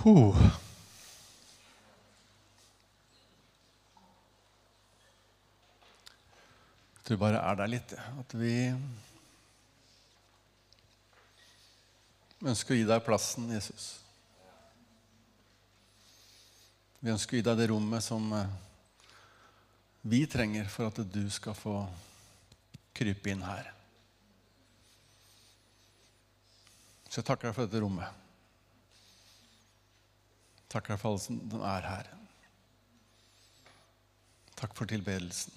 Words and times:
Huh. 0.00 0.32
Jeg 6.94 7.04
tror 7.04 7.18
bare 7.20 7.42
er 7.44 7.58
der 7.58 7.68
litt. 7.68 7.92
At 7.92 8.32
vi 8.32 8.54
ønsker 12.48 12.72
å 12.72 12.78
gi 12.78 12.86
deg 12.88 13.02
plassen, 13.04 13.50
Jesus. 13.52 13.90
Vi 17.04 17.12
ønsker 17.12 17.36
å 17.36 17.42
gi 17.42 17.44
deg 17.50 17.60
det 17.60 17.68
rommet 17.74 18.04
som 18.04 18.24
eh, 18.38 18.56
vi 20.08 20.22
trenger 20.24 20.72
for 20.72 20.88
at 20.88 21.02
du 21.12 21.22
skal 21.28 21.58
få 21.58 21.76
krype 22.96 23.34
inn 23.34 23.44
her. 23.44 23.68
Så 27.10 27.20
jeg 27.20 27.28
takker 27.28 27.50
deg 27.50 27.58
for 27.58 27.68
dette 27.68 27.84
rommet. 27.84 28.29
Takker 30.70 30.94
deg 30.94 31.00
for 31.02 31.10
alle 31.10 31.22
som 31.24 31.64
er 31.66 31.86
her. 31.88 32.10
Takk 34.60 34.76
for 34.76 34.90
tilbedelsen. 34.90 35.56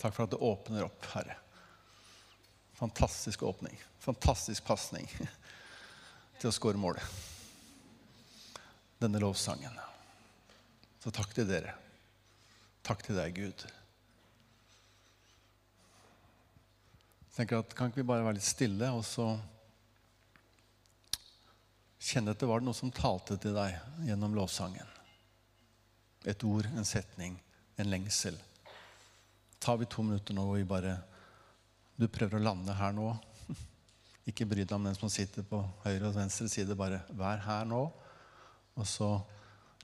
Takk 0.00 0.14
for 0.16 0.24
at 0.24 0.32
det 0.32 0.40
åpner 0.40 0.86
opp, 0.86 1.04
Herre. 1.12 1.36
Fantastisk 2.78 3.42
åpning. 3.44 3.76
Fantastisk 4.00 4.64
pasning 4.64 5.10
til 6.40 6.48
å 6.48 6.54
skåre 6.54 6.80
målet. 6.80 7.04
Denne 9.00 9.20
lovsangen. 9.20 9.76
Så 11.00 11.12
takk 11.12 11.34
til 11.36 11.48
dere. 11.48 11.74
Takk 12.86 13.04
til 13.04 13.20
deg, 13.20 13.36
Gud. 13.36 13.66
Jeg 17.28 17.36
tenker 17.36 17.60
at 17.60 17.76
Kan 17.76 17.92
ikke 17.92 18.00
vi 18.00 18.08
bare 18.08 18.24
være 18.24 18.38
litt 18.40 18.48
stille 18.48 18.88
og 18.96 19.04
så 19.04 19.34
kjenne 22.00 22.32
etter 22.32 22.48
var 22.48 22.60
det 22.60 22.68
noe 22.68 22.76
som 22.76 22.92
talte 22.94 23.36
til 23.40 23.54
deg 23.56 23.76
gjennom 24.08 24.34
lovsangen? 24.36 24.88
Et 26.28 26.44
ord, 26.44 26.68
en 26.76 26.84
setning, 26.88 27.36
en 27.80 27.90
lengsel. 27.90 28.36
Tar 29.60 29.80
vi 29.80 29.88
to 29.88 30.04
minutter 30.04 30.36
nå 30.36 30.46
og 30.48 30.56
vi 30.58 30.68
bare 30.68 30.98
Du 32.00 32.06
prøver 32.08 32.38
å 32.38 32.44
lande 32.44 32.72
her 32.72 32.94
nå. 32.96 33.10
Ikke 34.28 34.46
bry 34.48 34.64
deg 34.64 34.72
om 34.72 34.86
den 34.88 34.96
som 34.96 35.12
sitter 35.12 35.44
på 35.44 35.60
høyre 35.84 36.08
og 36.08 36.16
venstre 36.16 36.48
side. 36.48 36.76
Bare 36.76 37.02
vær 37.12 37.42
her 37.44 37.68
nå. 37.68 37.82
Og 38.80 38.86
så 38.88 39.10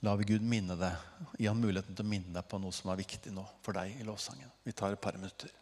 lar 0.01 0.17
vi 0.17 0.31
Gud 0.33 0.45
minne 0.45 0.79
deg. 0.81 0.97
Gi 1.37 1.51
han 1.51 1.61
muligheten 1.61 1.93
til 1.93 2.07
å 2.07 2.09
minne 2.09 2.33
deg 2.33 2.49
på 2.49 2.61
noe 2.63 2.73
som 2.73 2.89
er 2.93 3.03
viktig 3.03 3.35
nå 3.37 3.45
for 3.61 3.77
deg 3.77 4.01
i 4.01 4.09
lovsangen. 4.09 4.49
Vi 4.65 4.73
tar 4.73 4.97
et 4.97 5.03
par 5.05 5.21
minutter. 5.21 5.53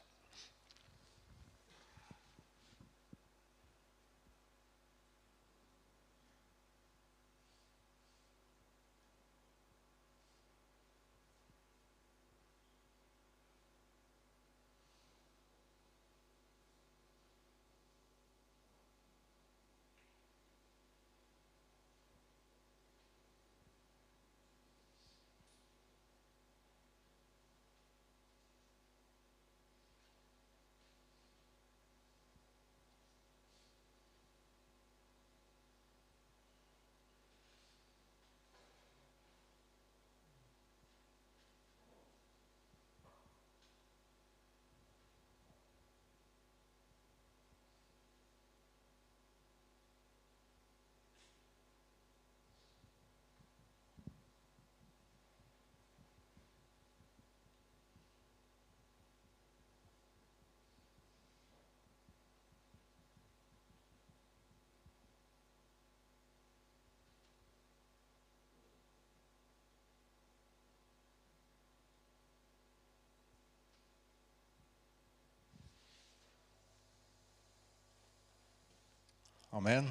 Amen. 79.54 79.86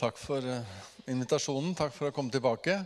Takk 0.00 0.16
for 0.16 0.40
eh, 0.48 0.70
invitasjonen. 1.12 1.74
Takk 1.76 1.92
for 1.92 2.08
å 2.08 2.14
komme 2.16 2.32
tilbake. 2.32 2.78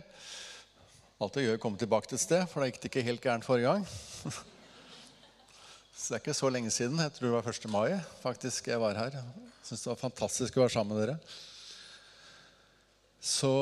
Alt 1.23 1.37
det 1.37 1.45
gjør 1.45 1.55
å 1.55 1.61
komme 1.63 1.79
tilbake 1.79 2.11
til 2.11 2.19
et 2.19 2.25
sted, 2.25 2.43
for 2.51 2.59
da 2.59 2.67
gikk 2.67 2.81
det 2.83 2.91
ikke 2.91 3.05
helt 3.07 3.23
gærent 3.23 3.47
forrige 3.47 3.71
gang. 3.71 3.87
Så 5.95 6.11
det 6.11 6.17
er 6.17 6.25
ikke 6.25 6.35
så 6.35 6.51
lenge 6.51 6.75
siden. 6.75 6.99
Jeg 6.99 7.15
tror 7.15 7.29
det 7.29 7.33
var 7.37 7.49
1. 7.55 7.71
mai 7.71 7.95
faktisk 8.19 8.67
jeg 8.67 8.83
var 8.83 8.99
her. 8.99 9.15
Syns 9.63 9.87
det 9.87 9.93
var 9.93 10.03
fantastisk 10.03 10.59
å 10.59 10.65
være 10.65 10.75
sammen 10.75 10.99
med 10.99 11.05
dere. 11.05 11.17
Så 13.23 13.55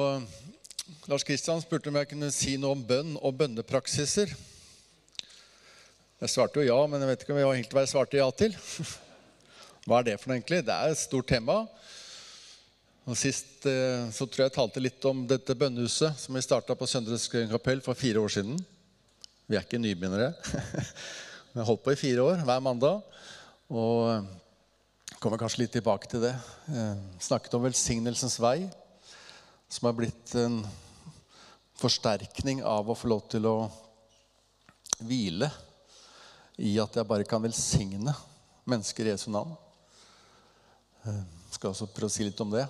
Lars 1.06 1.26
Kristian 1.30 1.62
spurte 1.62 1.94
om 1.94 1.98
jeg 2.02 2.10
kunne 2.10 2.34
si 2.34 2.58
noe 2.58 2.74
om 2.74 2.86
bønn 2.90 3.20
og 3.22 3.38
bønnepraksiser. 3.38 4.34
Jeg 6.26 6.34
svarte 6.34 6.64
jo 6.64 6.72
ja, 6.72 6.86
men 6.90 7.06
jeg 7.06 7.14
vet 7.14 7.26
ikke 7.26 7.38
om 7.38 7.46
jeg 7.46 7.66
helt 7.68 7.78
hva 7.78 7.86
jeg 7.86 7.94
svarte 7.94 8.26
ja 8.26 8.32
til. 8.34 8.58
Hva 9.88 10.02
er 10.02 10.10
det 10.10 10.18
for 10.20 10.28
noe, 10.28 10.36
egentlig? 10.36 10.66
Det 10.68 10.74
er 10.76 10.92
et 10.92 11.00
stort 11.00 11.30
tema. 11.32 11.62
Og 13.08 13.16
Sist 13.16 13.64
eh, 13.72 14.10
så 14.12 14.26
tror 14.28 14.42
jeg 14.44 14.50
jeg 14.50 14.56
talte 14.58 14.82
litt 14.84 15.06
om 15.08 15.22
dette 15.30 15.54
bønnehuset 15.56 16.18
som 16.20 16.36
vi 16.36 16.42
starta 16.44 16.76
på 16.76 16.88
Søndre 16.92 17.16
kapell 17.48 17.80
for 17.86 17.96
fire 17.96 18.20
år 18.20 18.34
siden. 18.36 18.58
Vi 19.48 19.56
er 19.56 19.64
ikke 19.64 19.80
nybegynnere. 19.80 20.34
Vi 21.54 21.62
har 21.62 21.70
holdt 21.70 21.86
på 21.86 21.94
i 21.96 22.00
fire 22.00 22.26
år 22.26 22.42
hver 22.44 22.60
mandag. 22.66 23.00
Og 23.72 24.28
kommer 25.24 25.40
kanskje 25.40 25.62
litt 25.62 25.72
tilbake 25.78 26.10
til 26.12 26.26
det. 26.26 26.34
Jeg 26.68 27.24
snakket 27.24 27.56
om 27.56 27.64
velsignelsens 27.64 28.36
vei, 28.44 28.68
som 29.72 29.88
har 29.88 29.96
blitt 29.96 30.34
en 30.42 30.58
forsterkning 31.80 32.60
av 32.60 32.92
å 32.92 32.98
få 32.98 33.08
lov 33.14 33.24
til 33.32 33.48
å 33.48 33.56
hvile 35.00 35.48
i 36.60 36.76
at 36.84 37.00
jeg 37.00 37.08
bare 37.08 37.30
kan 37.30 37.46
velsigne 37.48 38.12
mennesker 38.68 39.08
i 39.08 39.16
Jesu 39.16 39.30
navn. 39.32 39.56
Jeg 41.08 41.56
skal 41.56 41.72
også 41.72 41.88
prøve 41.96 42.10
å 42.10 42.14
si 42.14 42.26
litt 42.28 42.42
om 42.44 42.52
det. 42.52 42.66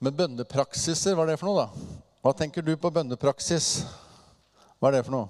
Men 0.00 0.14
bønnepraksiser, 0.16 1.16
hva 1.16 1.24
er 1.26 1.34
det 1.34 1.40
for 1.40 1.50
noe, 1.50 1.66
da? 1.66 1.92
Hva 2.24 2.32
tenker 2.36 2.64
du 2.64 2.72
på 2.80 2.90
bønnepraksis? 2.92 3.68
Hva 4.80 4.90
er 4.90 4.98
det 4.98 5.04
for 5.06 5.14
noe? 5.14 5.28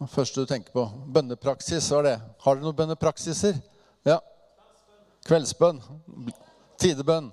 Det 0.00 0.08
første 0.12 0.42
du 0.42 0.48
tenker 0.48 0.72
på. 0.74 0.84
Bønnepraksis, 1.12 1.88
hva 1.92 2.00
er 2.02 2.08
det? 2.08 2.16
Har 2.44 2.56
dere 2.56 2.66
noen 2.66 2.78
bønnepraksiser? 2.80 3.60
Ja. 4.08 4.18
Kveldsbønn. 5.28 5.82
Tidebønn. 6.80 7.30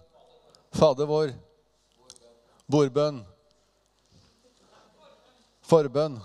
Fader 0.73 1.07
vår. 1.09 1.33
Bordbønn. 2.71 3.23
Forbønn. 5.67 6.19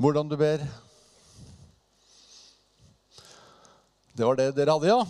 Hvordan 0.00 0.30
du 0.30 0.38
ber. 0.40 0.64
Det 4.20 4.26
var 4.26 4.36
det 4.36 4.50
dere 4.52 4.74
hadde, 4.76 4.88
ja? 4.88 5.00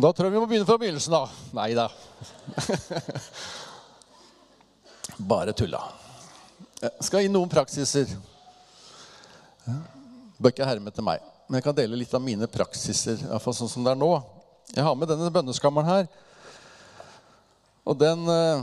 Da 0.00 0.08
tror 0.08 0.24
jeg 0.24 0.32
vi 0.32 0.40
må 0.40 0.46
begynne 0.48 0.64
fra 0.64 0.78
begynnelsen, 0.80 1.12
da. 1.12 1.26
Nei 1.52 1.74
da. 1.76 1.82
Bare 5.32 5.52
tulla. 5.52 5.82
Jeg 6.80 7.04
skal 7.04 7.26
gi 7.26 7.28
noen 7.28 7.50
praksiser. 7.52 8.14
Bør 10.40 10.54
ikke 10.54 10.64
herme 10.70 10.88
etter 10.88 11.04
meg. 11.04 11.26
Men 11.44 11.58
jeg 11.58 11.66
kan 11.66 11.76
dele 11.76 11.98
litt 12.00 12.14
av 12.16 12.22
mine 12.24 12.48
praksiser. 12.48 13.20
I 13.20 13.28
hvert 13.34 13.44
fall 13.44 13.56
sånn 13.58 13.72
som 13.74 13.84
det 13.84 13.92
er 13.92 14.00
nå. 14.00 14.08
Jeg 14.72 14.86
har 14.86 14.96
med 14.96 15.12
denne 15.12 15.28
bønneskammeren 15.34 15.90
her. 15.90 16.08
Og 17.84 17.98
den 18.00 18.22
eh, 18.32 18.62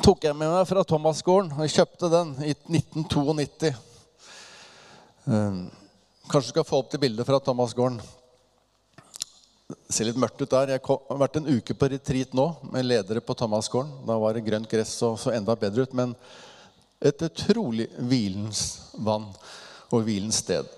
tok 0.00 0.24
jeg 0.24 0.40
med 0.40 0.54
meg 0.54 0.64
fra 0.72 0.86
Thomasgården. 0.88 1.52
Jeg 1.66 1.76
kjøpte 1.82 2.10
den 2.16 2.32
i 2.48 2.56
1992. 2.56 3.74
Eh, 5.28 5.60
kanskje 6.30 6.50
du 6.50 6.54
skal 6.54 6.66
få 6.66 6.78
opp 6.78 6.90
det 6.92 7.00
bildet 7.02 7.26
fra 7.26 7.40
Thomasgården. 7.42 8.00
Det 9.70 9.94
ser 9.94 10.06
litt 10.06 10.18
mørkt 10.18 10.40
ut 10.42 10.50
der. 10.50 10.74
Jeg 10.74 10.82
har 10.86 11.18
vært 11.18 11.38
en 11.40 11.48
uke 11.50 11.74
på 11.74 11.88
retreat 11.90 12.34
nå 12.38 12.46
med 12.70 12.86
ledere 12.86 13.22
på 13.22 13.34
Thomasgården. 13.38 13.92
Da 14.06 14.18
var 14.18 14.34
det 14.34 14.44
grønt 14.46 14.70
gress 14.70 14.94
og 15.06 15.18
så 15.22 15.34
enda 15.34 15.56
bedre 15.58 15.86
ut. 15.86 15.94
Men 15.96 16.14
et 17.02 17.22
utrolig 17.26 17.88
hvilens 17.98 18.62
vann 18.94 19.26
og 19.90 20.04
hvilens 20.06 20.38
sted. 20.42 20.68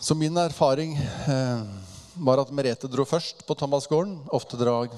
Så 0.00 0.16
min 0.18 0.36
erfaring 0.36 0.96
eh, 0.96 1.62
var 2.20 2.42
at 2.42 2.52
Merete 2.52 2.90
dro 2.92 3.06
først 3.08 3.46
på 3.48 3.56
Thomasgården. 3.56 4.18
Ofte 4.36 4.60
drar 4.60 4.90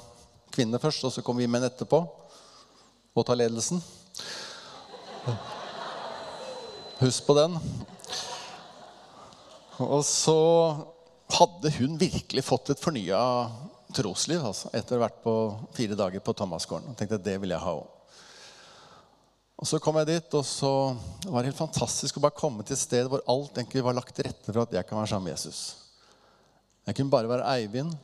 kvinnene 0.54 0.80
først, 0.82 1.04
og 1.06 1.14
så 1.14 1.22
kommer 1.22 1.44
vi 1.44 1.50
menn 1.50 1.66
etterpå 1.68 2.02
og 3.14 3.26
tar 3.26 3.38
ledelsen. 3.38 3.82
Husk 6.98 7.26
på 7.26 7.38
den. 7.38 7.54
Og 9.84 10.02
så 10.06 10.38
hadde 11.38 11.70
hun 11.76 11.98
virkelig 12.00 12.42
fått 12.44 12.72
et 12.72 12.80
fornya 12.82 13.20
trosliv 13.94 14.42
altså, 14.44 14.70
etter 14.74 14.96
å 14.96 14.98
ha 14.98 15.06
vært 15.06 15.22
på 15.22 15.34
fire 15.76 15.96
dager 15.98 16.24
på 16.24 16.34
Thomasgården. 16.36 16.90
Og 16.90 16.98
tenkte 16.98 17.18
at 17.20 17.26
det 17.26 17.36
vil 17.42 17.54
jeg 17.54 17.62
ha 17.62 17.76
òg. 17.78 17.94
Og 19.58 19.66
Så 19.66 19.80
kom 19.82 19.96
jeg 19.98 20.06
dit, 20.06 20.34
og 20.38 20.44
så 20.46 20.72
var 21.26 21.42
det 21.42 21.50
helt 21.50 21.58
fantastisk 21.58 22.18
å 22.18 22.22
bare 22.22 22.38
komme 22.38 22.62
til 22.62 22.76
et 22.76 22.82
sted 22.82 23.08
hvor 23.10 23.24
alt 23.26 23.56
egentlig 23.58 23.82
var 23.82 23.96
lagt 23.96 24.14
til 24.14 24.28
rette 24.28 24.52
for 24.52 24.62
at 24.62 24.74
jeg 24.76 24.86
kan 24.86 25.00
være 25.00 25.10
sammen 25.10 25.26
med 25.26 25.34
Jesus. 25.34 25.62
Jeg 26.86 26.94
kunne 26.94 27.10
bare 27.10 27.30
være 27.30 27.56
Eivind. 27.56 27.96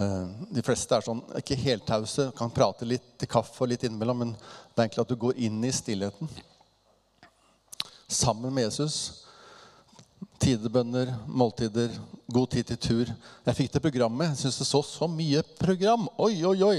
Eh, 0.00 0.30
de 0.56 0.64
fleste 0.64 0.96
er 0.96 1.04
sånn, 1.04 1.20
ikke 1.36 1.58
heltause, 1.60 2.30
kan 2.36 2.52
prate 2.54 2.88
litt 2.88 3.12
til 3.20 3.28
kaffe 3.28 3.60
og 3.60 3.72
litt 3.74 3.84
innimellom, 3.84 4.24
men 4.24 4.32
det 4.32 4.78
er 4.78 4.86
egentlig 4.86 5.04
at 5.04 5.12
du 5.12 5.20
går 5.20 5.42
inn 5.48 5.60
i 5.68 5.74
stillheten. 5.74 6.32
Sammen 8.08 8.56
med 8.56 8.70
Jesus. 8.70 9.26
Tidebønner, 10.40 11.12
måltider, 11.26 11.92
god 12.32 12.50
tid 12.52 12.70
til 12.70 12.80
tur. 12.80 13.12
Jeg 13.46 13.56
fikk 13.56 13.74
det 13.74 13.82
programmet. 13.84 14.32
Jeg 14.32 14.42
syntes 14.42 14.60
det 14.62 14.68
så 14.68 14.82
så 14.84 15.08
mye 15.10 15.42
program. 15.60 16.08
Oi, 16.20 16.34
oi, 16.48 16.58
oi. 16.64 16.78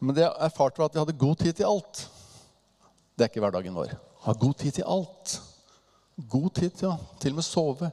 Men 0.00 0.16
det 0.16 0.24
jeg 0.24 0.46
erfarte, 0.46 0.80
var 0.80 0.88
at 0.88 0.96
vi 0.96 1.02
hadde 1.02 1.20
god 1.20 1.36
tid 1.42 1.56
til 1.56 1.68
alt. 1.68 2.02
Det 3.16 3.26
er 3.26 3.32
ikke 3.32 3.44
hverdagen 3.44 3.76
vår. 3.76 3.94
Ha 4.24 4.36
god 4.40 4.56
tid 4.60 4.78
til 4.78 4.88
alt. 4.88 5.36
God 6.30 6.50
tid 6.56 6.84
å 6.88 6.94
til 7.20 7.34
og 7.34 7.40
med 7.40 7.48
sove. 7.48 7.92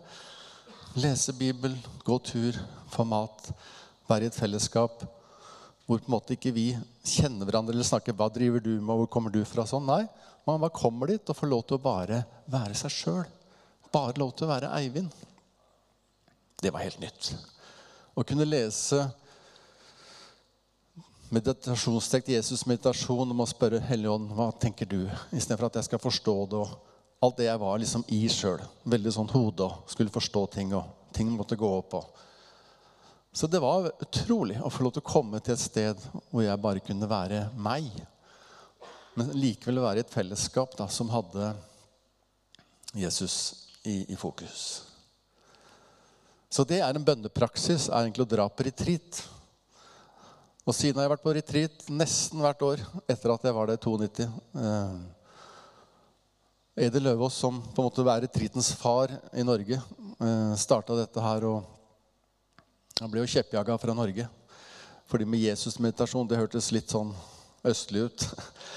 Lese 0.97 1.35
Bibel, 1.35 1.75
gå 2.07 2.17
tur, 2.23 2.57
få 2.91 3.05
mat. 3.07 3.51
Være 4.07 4.27
i 4.27 4.31
et 4.31 4.39
fellesskap 4.39 5.03
hvor 5.87 6.01
på 6.03 6.09
en 6.09 6.17
måte 6.17 6.35
ikke 6.35 6.51
vi 6.51 6.65
kjenner 7.07 7.47
hverandre 7.47 7.71
eller 7.71 7.87
snakker 7.87 8.11
'Hva 8.11 8.27
driver 8.33 8.59
du 8.59 8.75
med, 8.81 8.95
hvor 8.95 9.07
kommer 9.07 9.31
du 9.31 9.39
fra?' 9.45 9.63
sånn. 9.63 9.87
Nei, 9.87 10.03
man 10.45 10.59
bare 10.59 10.75
kommer 10.75 11.07
dit 11.07 11.29
og 11.29 11.35
får 11.35 11.47
lov 11.47 11.63
til 11.63 11.77
å 11.77 11.83
bare 11.83 12.25
være 12.47 12.75
seg 12.75 12.91
sjøl. 12.91 13.25
Bare 13.93 14.17
lov 14.19 14.33
til 14.35 14.47
å 14.47 14.51
være 14.51 14.73
Eivind. 14.79 15.13
Det 16.61 16.73
var 16.73 16.83
helt 16.83 16.99
nytt. 16.99 17.31
Å 18.17 18.23
kunne 18.25 18.47
lese 18.47 19.03
meditasjonstekst, 21.29 22.31
Jesus' 22.31 22.65
meditasjon, 22.67 23.31
om 23.31 23.43
å 23.43 23.49
spørre 23.49 23.81
Helligånd 23.83 24.31
hva 24.35 24.49
tenker 24.55 24.89
du, 24.89 25.01
istedenfor 25.35 25.67
at 25.67 25.79
jeg 25.79 25.89
skal 25.89 26.01
forstå 26.01 26.35
det. 26.51 26.61
og 26.61 27.23
Alt 27.27 27.39
det 27.39 27.47
jeg 27.49 27.61
var 27.61 27.79
liksom 27.81 28.05
i 28.13 28.21
sjøl. 28.31 28.63
Veldig 28.87 29.13
sånn 29.13 29.31
hode 29.33 29.67
og 29.67 29.91
skulle 29.91 30.13
forstå 30.13 30.45
ting, 30.53 30.73
og 30.77 31.11
ting 31.15 31.29
måtte 31.33 31.59
gå 31.59 31.69
opp. 31.79 31.97
Og. 31.99 32.25
Så 33.33 33.49
det 33.51 33.61
var 33.61 33.91
utrolig 34.01 34.59
å 34.61 34.71
få 34.73 34.85
lov 34.85 34.95
til 34.95 35.05
å 35.05 35.11
komme 35.11 35.41
til 35.43 35.55
et 35.55 35.63
sted 35.63 36.03
hvor 36.31 36.45
jeg 36.45 36.63
bare 36.63 36.83
kunne 36.85 37.09
være 37.09 37.47
meg. 37.53 37.89
Men 39.17 39.33
likevel 39.33 39.81
være 39.81 40.01
i 40.01 40.05
et 40.05 40.13
fellesskap 40.13 40.77
da, 40.77 40.87
som 40.93 41.09
hadde 41.09 41.51
Jesus 42.97 43.66
i, 43.87 43.97
i 44.13 44.19
fokus. 44.19 44.83
Så 46.51 46.63
det 46.67 46.79
er 46.83 46.95
en 46.95 47.07
bønnepraksis, 47.07 47.89
er 47.89 48.05
egentlig 48.05 48.25
å 48.27 48.31
dra 48.35 48.45
på 48.49 48.65
retreat. 48.67 49.23
Og 50.67 50.75
siden 50.75 50.99
har 50.99 51.07
jeg 51.07 51.13
vært 51.15 51.23
på 51.23 51.35
retreat 51.35 51.85
nesten 51.91 52.41
hvert 52.43 52.63
år 52.67 52.81
etter 53.07 53.31
at 53.31 53.45
jeg 53.47 53.55
var 53.55 53.69
der 53.69 53.79
i 53.79 53.83
92. 53.83 54.27
Eh, 54.63 54.97
Eder 56.87 57.01
Løvaas, 57.03 57.37
som 57.39 57.61
på 57.61 57.81
en 57.81 57.87
måte 57.87 58.03
er 58.03 58.23
retreatens 58.27 58.69
far 58.77 59.13
i 59.33 59.45
Norge, 59.47 59.79
eh, 59.79 60.53
starta 60.59 60.95
dette 60.99 61.23
her. 61.23 61.45
og 61.45 61.63
Han 62.99 63.11
ble 63.11 63.23
jo 63.23 63.31
kjeppjaga 63.31 63.77
fra 63.79 63.93
Norge. 63.93 64.27
Fordi 65.07 65.25
med 65.25 65.39
Jesus-meditasjon 65.39 66.27
det 66.27 66.39
hørtes 66.39 66.71
litt 66.75 66.91
sånn 66.91 67.15
østlig 67.63 68.07
ut. 68.09 68.27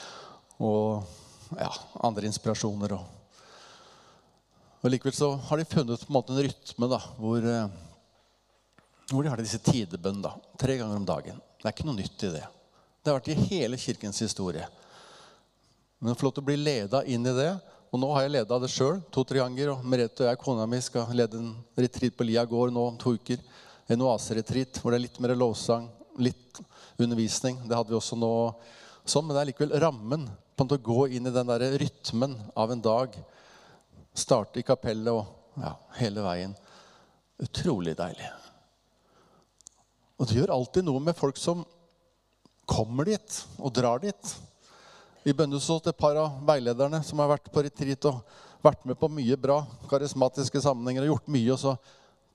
Og 0.60 1.02
ja, 1.58 1.72
andre 2.06 2.28
inspirasjoner. 2.28 2.92
Og, 2.94 3.19
og 4.81 4.93
likevel 4.93 5.12
så 5.12 5.35
har 5.49 5.61
de 5.61 5.69
funnet 5.69 6.00
på 6.00 6.09
en 6.09 6.17
måte 6.17 6.32
en 6.32 6.41
rytme 6.41 6.88
da, 6.88 6.99
hvor, 7.21 7.44
eh, 7.44 7.69
hvor 9.11 9.23
de 9.23 9.32
har 9.32 9.43
disse 9.43 9.61
tidebønnene. 9.61 10.32
tre 10.56 10.77
ganger 10.77 10.97
om 10.97 11.05
dagen. 11.05 11.41
Det 11.61 11.69
er 11.69 11.75
ikke 11.75 11.87
noe 11.87 12.00
nytt 12.00 12.25
i 12.25 12.32
det. 12.32 12.47
Det 13.00 13.11
har 13.11 13.21
vært 13.21 13.32
i 13.32 13.47
hele 13.50 13.77
kirkens 13.77 14.19
historie. 14.21 14.67
Men 16.00 16.15
få 16.15 16.29
lov 16.29 16.35
til 16.35 16.44
å 16.44 16.49
bli 16.49 16.56
leda 16.56 17.05
inn 17.05 17.27
i 17.27 17.37
det 17.37 17.61
Og 17.93 17.99
nå 17.99 18.09
har 18.15 18.23
jeg 18.23 18.31
leda 18.31 18.59
det 18.62 18.71
sjøl 18.71 19.00
to-tre 19.11 19.41
ganger. 19.41 19.73
Og 19.73 19.85
Merete 19.85 20.23
og 20.23 20.29
jeg, 20.29 20.38
kona 20.38 20.67
mi, 20.67 20.79
skal 20.81 21.09
lede 21.11 21.41
en 21.41 21.56
retreat 21.77 22.15
på 22.15 22.23
Lia 22.23 22.44
gård 22.47 22.71
nå 22.73 22.85
om 22.87 22.97
to 22.97 23.17
uker. 23.19 23.41
En 23.91 24.05
oaseretreat 24.06 24.79
hvor 24.79 24.93
det 24.93 25.00
er 25.00 25.06
litt 25.09 25.19
mer 25.19 25.35
lovsang, 25.35 25.88
litt 26.17 26.61
undervisning. 26.97 27.59
Det 27.67 27.75
hadde 27.75 27.91
vi 27.91 27.99
også 27.99 28.15
nå. 28.15 28.31
Sånn, 29.03 29.27
men 29.27 29.35
det 29.35 29.43
er 29.43 29.50
likevel 29.50 29.75
rammen 29.82 30.29
på 30.55 30.69
å 30.71 30.79
gå 30.79 31.09
inn 31.17 31.27
i 31.27 31.35
den 31.35 31.50
der 31.50 31.67
rytmen 31.82 32.38
av 32.55 32.71
en 32.71 32.85
dag. 32.85 33.19
Starte 34.16 34.60
i 34.60 34.66
kapellet 34.66 35.12
og 35.12 35.62
ja, 35.62 35.74
hele 36.00 36.24
veien. 36.24 36.54
Utrolig 37.40 37.96
deilig. 37.98 38.30
Og 40.20 40.28
det 40.28 40.36
gjør 40.36 40.52
alltid 40.52 40.84
noe 40.84 41.00
med 41.00 41.16
folk 41.16 41.38
som 41.40 41.62
kommer 42.68 43.08
dit 43.08 43.38
og 43.58 43.72
drar 43.74 44.02
dit. 44.02 44.34
Vi 45.24 45.34
bønnesåt 45.36 45.88
et 45.90 45.98
par 45.98 46.16
av 46.20 46.38
veilederne 46.48 47.00
som 47.04 47.20
har 47.22 47.32
vært 47.32 47.48
på 47.52 47.64
retreat 47.64 48.08
og 48.08 48.20
vært 48.64 48.84
med 48.88 48.98
på 49.00 49.08
mye 49.12 49.36
bra 49.40 49.62
karismatiske 49.90 50.60
sammenhenger 50.64 51.06
og 51.06 51.14
gjort 51.14 51.32
mye. 51.32 51.48
Og 51.56 51.60
så 51.60 51.76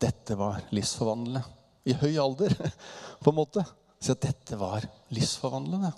Dette 0.02 0.36
var 0.36 0.60
livsforvandlende. 0.76 1.46
I 1.86 1.94
høy 1.96 2.18
alder, 2.20 2.52
på 3.24 3.32
en 3.32 3.38
måte. 3.38 3.62
Så 4.02 4.16
dette 4.20 4.58
var 4.60 4.84
livsforvandlende. 5.14 5.94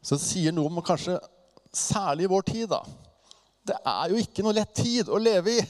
Så 0.00 0.16
det 0.16 0.24
sier 0.24 0.54
noe 0.54 0.70
om 0.70 0.80
kanskje 0.86 1.18
særlig 1.74 2.24
i 2.24 2.30
vår 2.32 2.46
tid, 2.48 2.70
da. 2.70 2.80
Det 3.68 3.76
er 3.84 4.12
jo 4.12 4.20
ikke 4.22 4.44
noe 4.44 4.56
lett 4.56 4.72
tid 4.76 5.10
å 5.12 5.20
leve 5.20 5.58
i 5.58 5.62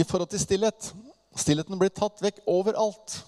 i 0.00 0.04
forhold 0.06 0.30
til 0.32 0.40
stillhet. 0.40 0.90
Stillheten 1.36 1.78
blir 1.78 1.92
tatt 1.94 2.22
vekk 2.22 2.40
overalt. 2.48 3.20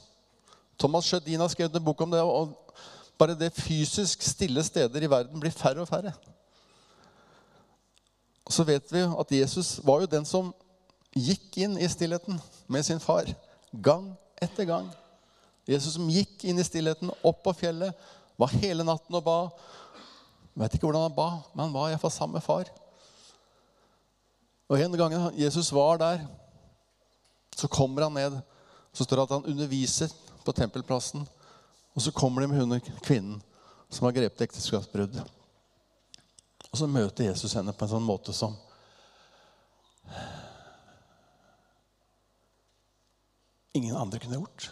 Thomas 0.81 1.07
Sjødin 1.07 1.43
har 1.43 1.51
skrevet 1.53 1.77
en 1.77 1.85
bok 1.85 2.01
om 2.05 2.11
det. 2.11 2.23
og 2.23 2.57
Bare 3.19 3.37
det 3.39 3.53
fysisk 3.55 4.23
stille 4.25 4.65
steder 4.65 5.05
i 5.05 5.11
verden 5.11 5.41
blir 5.41 5.55
færre 5.55 5.85
og 5.85 5.89
færre. 5.89 6.15
Og 8.45 8.53
Så 8.53 8.65
vet 8.67 8.93
vi 8.93 9.05
at 9.05 9.33
Jesus 9.33 9.81
var 9.85 10.01
jo 10.03 10.11
den 10.11 10.25
som 10.27 10.51
gikk 11.15 11.61
inn 11.61 11.77
i 11.79 11.89
stillheten 11.89 12.41
med 12.67 12.83
sin 12.83 13.01
far. 13.01 13.29
Gang 13.73 14.11
etter 14.43 14.67
gang. 14.67 14.91
Jesus 15.69 15.95
som 15.95 16.09
gikk 16.11 16.43
inn 16.49 16.59
i 16.59 16.67
stillheten, 16.67 17.13
opp 17.23 17.45
på 17.45 17.53
fjellet, 17.55 17.95
var 18.39 18.51
hele 18.59 18.83
natten 18.85 19.15
og 19.15 19.23
ba. 19.23 19.39
Jeg 20.53 20.65
vet 20.65 20.75
ikke 20.75 20.89
hvordan 20.89 21.07
han 21.07 21.15
ba, 21.15 21.29
men 21.53 21.69
han 21.69 21.77
var 21.77 21.93
iallfall 21.93 22.11
sammen 22.11 22.41
med 22.41 22.45
far. 22.45 22.67
Og 24.73 24.81
En 24.81 24.95
gang 24.97 25.13
Jesus 25.37 25.69
var 25.73 25.99
der, 26.01 26.23
så 27.57 27.69
kommer 27.69 28.07
han 28.07 28.15
ned. 28.17 28.41
Så 28.93 29.05
står 29.05 29.17
det 29.17 29.23
at 29.23 29.35
han 29.37 29.51
underviser 29.53 30.09
på 30.45 30.53
tempelplassen. 30.53 31.27
Og 31.95 32.03
så 32.03 32.13
kommer 32.13 32.41
de 32.41 32.49
med 32.49 32.61
hun 32.61 32.81
kvinnen 33.05 33.43
som 33.93 34.07
har 34.09 34.17
grepet 34.17 34.47
ekteskapsbrudd. 34.47 35.19
Og 36.73 36.79
så 36.79 36.89
møter 36.89 37.29
Jesus 37.29 37.53
henne 37.53 37.75
på 37.77 37.85
en 37.85 37.93
sånn 37.93 38.07
måte 38.07 38.33
som 38.33 38.57
ingen 43.77 43.97
andre 43.97 44.23
kunne 44.23 44.41
gjort. 44.41 44.71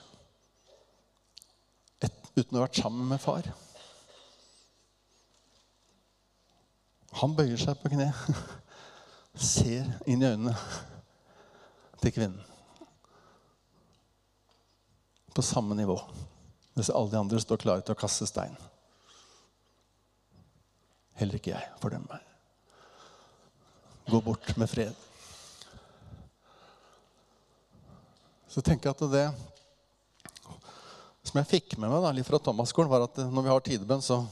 Et, 2.00 2.16
uten 2.38 2.56
å 2.56 2.62
ha 2.62 2.64
vært 2.64 2.80
sammen 2.80 3.04
med 3.12 3.20
far. 3.20 3.52
Han 7.20 7.36
bøyer 7.36 7.60
seg 7.60 7.76
på 7.82 7.92
kne, 7.92 8.08
ser 9.34 9.86
inn 10.06 10.22
i 10.22 10.30
øynene 10.30 10.54
til 12.00 12.14
kvinnen 12.14 12.40
på 15.34 15.42
samme 15.46 15.76
nivå. 15.78 15.96
Mens 16.74 16.90
alle 16.90 17.10
de 17.10 17.18
andre 17.20 17.40
står 17.40 17.60
klare 17.62 17.84
til 17.84 17.94
å 17.94 18.00
kaste 18.00 18.26
stein. 18.28 18.56
Heller 21.20 21.38
ikke 21.38 21.54
jeg 21.54 21.70
fordømmer 21.82 22.16
meg. 22.16 22.26
Gå 24.10 24.20
bort 24.24 24.50
med 24.58 24.70
fred. 24.70 24.96
Så 28.50 28.62
tenker 28.66 28.90
jeg 28.90 28.96
at 28.96 29.12
det 29.12 29.26
som 31.30 31.38
jeg 31.38 31.50
fikk 31.50 31.76
med 31.78 31.92
meg 31.92 32.02
da, 32.02 32.10
litt 32.16 32.26
fra 32.26 32.40
Thomas-skolen, 32.42 32.90
var 32.90 33.04
at 33.04 33.20
når 33.30 33.44
vi 33.44 33.52
har 33.52 33.62
tidebønn, 33.62 34.02
så 34.02 34.24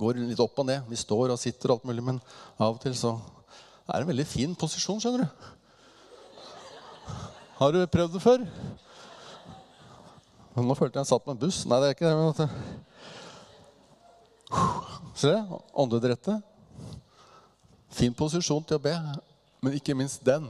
går 0.00 0.16
det 0.16 0.30
litt 0.32 0.42
opp 0.42 0.58
og 0.58 0.66
ned. 0.66 0.88
Vi 0.90 0.98
står 0.98 1.30
og 1.30 1.38
sitter 1.38 1.70
og 1.70 1.76
alt 1.76 1.86
mulig, 1.90 2.02
men 2.02 2.18
av 2.56 2.74
og 2.74 2.80
til 2.82 2.96
så 2.98 3.12
er 3.92 4.00
en 4.00 4.08
veldig 4.08 4.26
fin 4.26 4.54
posisjon, 4.56 5.00
skjønner 5.02 5.24
du. 5.24 5.28
Har 7.58 7.74
du 7.74 7.84
prøvd 7.86 8.16
det 8.16 8.22
før? 8.24 8.46
Nå 10.54 10.74
følte 10.78 10.98
jeg 10.98 11.02
jeg 11.02 11.10
satt 11.10 11.24
på 11.24 11.34
en 11.34 11.40
buss. 11.40 11.64
Nei, 11.66 11.80
det 11.82 11.86
er 11.88 11.96
ikke 11.96 12.08
det. 12.08 12.16
Men 12.18 12.26
dere? 15.20 15.58
Åndedrettet. 15.74 16.38
Fin 17.94 18.14
posisjon 18.14 18.64
til 18.66 18.78
å 18.78 18.82
be. 18.82 18.94
men 19.64 19.72
ikke 19.72 19.94
minst 19.96 20.20
den. 20.26 20.44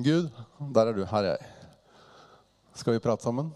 Gud, 0.00 0.30
der 0.72 0.86
er 0.88 0.96
du, 0.96 1.04
her 1.04 1.26
er 1.28 1.34
jeg. 1.34 1.48
Skal 2.74 2.94
vi 2.94 3.02
prate 3.04 3.22
sammen? 3.22 3.50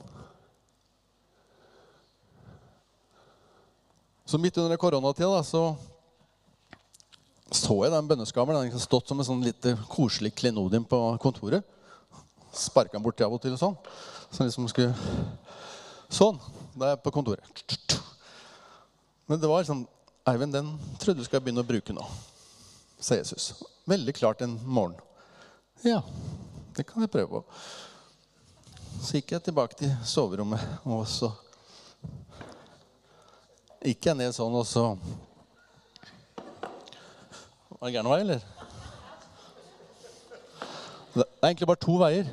Så 4.29 4.37
midt 4.39 4.59
under 4.61 4.77
koronatida 4.77 5.41
så 5.43 5.77
så 7.55 7.77
jeg 7.85 7.95
den 7.95 8.11
bønneskammeren. 8.11 8.67
Den 8.67 8.75
hadde 8.75 8.83
stått 8.83 9.11
som 9.11 9.21
en 9.21 9.29
sånn 9.29 9.45
lite 9.45 9.77
koselig 9.91 10.35
klenodium 10.37 10.87
på 10.89 10.99
kontoret. 11.23 11.63
Sparka 12.55 12.99
den 12.99 13.05
borti 13.05 13.25
av 13.27 13.35
og 13.35 13.43
til 13.43 13.55
og 13.55 13.61
sånn. 13.61 13.79
Så 14.35 14.47
liksom 14.47 14.69
skulle 14.71 14.95
Sånn. 16.15 16.39
Da 16.75 16.91
er 16.91 16.95
jeg 16.95 17.03
på 17.05 17.13
kontoret. 17.15 17.65
Men 19.27 19.41
det 19.41 19.49
var 19.49 19.63
liksom 19.63 19.87
Eivind, 20.25 20.55
den 20.57 20.71
trodde 21.01 21.21
du 21.21 21.27
skal 21.27 21.43
begynne 21.45 21.61
å 21.61 21.69
bruke 21.69 21.93
nå, 21.93 22.05
sa 22.97 23.19
Jesus. 23.19 23.51
Veldig 23.85 24.15
klart 24.17 24.41
en 24.41 24.55
morgen. 24.65 24.97
Ja, 25.85 25.99
det 26.73 26.87
kan 26.89 27.05
jeg 27.05 27.13
prøve 27.13 27.43
på. 27.43 27.59
Så 29.05 29.19
gikk 29.19 29.35
jeg 29.35 29.45
tilbake 29.45 29.77
til 29.77 29.93
soverommet, 30.09 30.65
og 30.89 31.03
så 31.13 31.29
gikk 33.85 34.09
jeg 34.09 34.17
ned 34.17 34.33
sånn, 34.33 34.57
og 34.57 34.65
så 34.65 34.87
Var 37.85 37.91
det 37.91 37.99
gæren 37.99 38.09
vei, 38.09 38.21
eller? 38.21 38.41
Det 41.15 41.25
er 41.43 41.49
egentlig 41.51 41.67
bare 41.69 41.81
to 41.83 41.97
veier. 42.01 42.31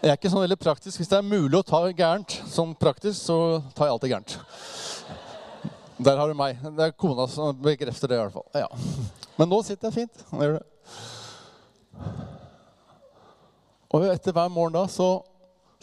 Jeg 0.00 0.08
er 0.08 0.16
ikke 0.16 0.30
sånn 0.32 0.40
veldig 0.46 0.56
praktisk. 0.62 0.96
Hvis 0.96 1.10
det 1.10 1.18
er 1.18 1.26
mulig 1.26 1.58
å 1.58 1.66
ta 1.68 1.80
gærent 1.92 2.38
som 2.48 2.72
praktisk, 2.80 3.18
så 3.18 3.36
tar 3.76 3.90
jeg 3.90 3.96
alltid 3.98 4.14
gærent. 4.14 4.32
Der 6.08 6.16
har 6.16 6.32
du 6.32 6.38
meg. 6.40 6.56
Det 6.64 6.86
er 6.86 6.96
kona 6.96 7.26
som 7.28 7.52
bekrefter 7.52 8.14
det, 8.14 8.16
i 8.16 8.22
hvert 8.22 8.38
fall. 8.38 8.48
Ja. 8.56 8.70
Men 9.36 9.52
nå 9.52 9.60
sitter 9.60 9.90
jeg 9.90 9.98
fint. 9.98 10.24
Jeg 10.30 10.48
gjør 10.48 10.56
det. 10.56 10.64
Og 13.92 14.08
etter 14.08 14.38
hver 14.40 14.56
morgen 14.56 14.80
da 14.80 14.86
så 14.88 15.10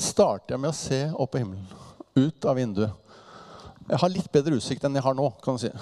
starter 0.02 0.58
jeg 0.58 0.66
med 0.66 0.74
å 0.74 0.80
se 0.82 1.04
opp 1.14 1.36
på 1.38 1.44
himmelen. 1.44 1.70
Ut 2.18 2.42
av 2.50 2.58
vinduet. 2.58 3.14
Jeg 3.86 4.02
har 4.02 4.16
litt 4.18 4.34
bedre 4.34 4.58
utsikt 4.58 4.82
enn 4.90 4.98
jeg 4.98 5.06
har 5.06 5.22
nå, 5.22 5.30
kan 5.46 5.62
du 5.62 5.68
si. 5.68 5.76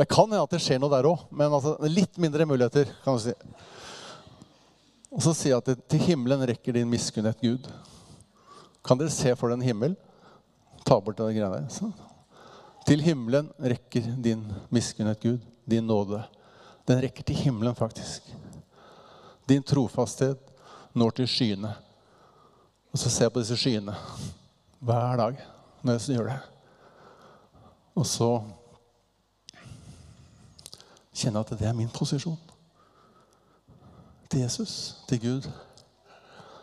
Det 0.00 0.06
kan 0.08 0.30
hende 0.30 0.40
at 0.40 0.52
det 0.54 0.62
skjer 0.64 0.78
noe 0.80 0.88
der 0.94 1.04
òg, 1.10 1.26
men 1.28 1.52
altså, 1.52 1.74
litt 1.84 2.16
mindre 2.16 2.46
muligheter. 2.48 2.88
kan 3.04 3.18
du 3.18 3.20
si. 3.20 3.34
Og 5.12 5.20
så 5.26 5.34
sier 5.36 5.52
jeg 5.52 5.60
at 5.60 5.82
til 5.92 6.00
himmelen 6.06 6.44
rekker 6.48 6.72
din 6.72 6.88
miskunnhet, 6.88 7.36
Gud. 7.42 7.66
Kan 8.86 8.96
dere 8.96 9.12
se 9.12 9.34
for 9.36 9.50
dere 9.50 9.58
en 9.58 9.66
himmel? 9.66 9.96
Ta 10.88 10.96
bort 10.96 11.18
den 11.18 11.34
greiene 11.36 11.50
der. 11.52 11.66
Så. 11.68 11.90
Til 12.88 13.02
himmelen 13.04 13.50
rekker 13.60 14.06
din 14.24 14.46
miskunnhet, 14.72 15.20
Gud. 15.20 15.44
Din 15.68 15.84
nåde. 15.84 16.22
Den 16.88 17.02
rekker 17.04 17.26
til 17.26 17.36
himmelen, 17.36 17.76
faktisk. 17.76 18.24
Din 19.44 19.62
trofasthet 19.62 20.40
når 20.96 21.18
til 21.18 21.28
skyene. 21.28 21.74
Og 22.88 23.02
så 23.02 23.12
ser 23.12 23.28
jeg 23.28 23.34
på 23.36 23.44
disse 23.44 23.60
skyene 23.60 23.98
hver 24.80 25.20
dag 25.20 25.44
når 25.84 25.98
jeg 25.98 26.16
gjør 26.16 26.32
det. 26.32 26.40
Og 28.00 28.08
så 28.08 28.30
kjenner 31.20 31.44
at 31.44 31.52
det 31.58 31.68
er 31.68 31.76
min 31.76 31.90
posisjon. 31.92 32.38
Til 34.30 34.44
Jesus, 34.44 34.96
til 35.08 35.20
Gud. 35.20 35.50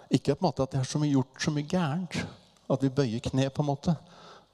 Ikke 0.09 0.35
på 0.35 0.41
en 0.41 0.47
måte 0.47 0.63
at 0.63 0.73
jeg 0.73 0.81
har 0.81 0.89
så 0.89 1.01
mye, 1.01 1.11
gjort 1.11 1.43
så 1.43 1.51
mye 1.51 1.67
gærent 1.67 2.21
at 2.67 2.83
vi 2.83 2.89
bøyer 2.89 3.23
kne. 3.23 3.49
på 3.49 3.61
en 3.61 3.71
måte. 3.71 3.95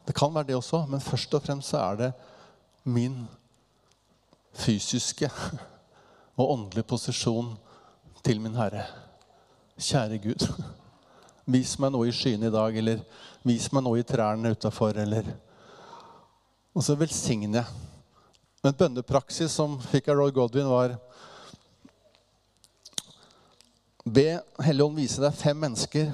Det 0.08 0.16
kan 0.16 0.34
være 0.34 0.48
det 0.48 0.56
også, 0.56 0.86
men 0.90 1.02
først 1.02 1.34
og 1.34 1.42
fremst 1.42 1.70
så 1.70 1.78
er 1.78 1.96
det 1.96 2.12
min 2.84 3.28
fysiske 4.54 5.30
og 6.38 6.52
åndelige 6.52 6.84
posisjon 6.84 7.58
til 8.24 8.42
min 8.42 8.56
Herre. 8.56 8.84
Kjære 9.80 10.18
Gud, 10.18 10.48
vis 11.46 11.80
meg 11.80 11.92
noe 11.92 12.08
i 12.08 12.12
skyene 12.12 12.48
i 12.48 12.54
dag, 12.54 12.78
eller 12.78 13.00
vis 13.44 13.72
meg 13.74 13.84
noe 13.84 14.00
i 14.00 14.04
trærne 14.04 14.52
utafor, 14.52 14.90
eller 14.90 15.24
Og 16.76 16.84
så 16.84 16.96
velsigner 16.96 17.60
jeg. 17.60 17.93
Men 18.64 18.78
bønnepraksis 18.80 19.52
som 19.52 19.76
fikk 19.92 20.08
av 20.08 20.22
Roy 20.22 20.32
Godwin, 20.32 20.70
var 20.72 20.96
Be 24.04 24.40
Helligånd 24.64 25.00
vise 25.00 25.20
deg 25.20 25.36
fem 25.36 25.58
mennesker 25.60 26.14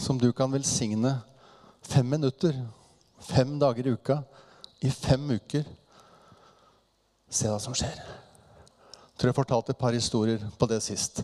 som 0.00 0.18
du 0.20 0.28
kan 0.36 0.52
velsigne 0.52 1.14
fem 1.84 2.06
minutter, 2.08 2.56
fem 3.24 3.54
dager 3.60 3.88
i 3.88 3.94
uka, 3.96 4.18
i 4.80 4.90
fem 4.92 5.24
uker. 5.36 5.64
Se 7.30 7.48
hva 7.48 7.56
som 7.62 7.76
skjer. 7.76 7.96
Jeg 7.96 9.16
tror 9.16 9.30
jeg 9.30 9.38
fortalte 9.40 9.72
et 9.74 9.80
par 9.80 9.96
historier 9.96 10.44
på 10.60 10.68
det 10.68 10.82
sist. 10.84 11.22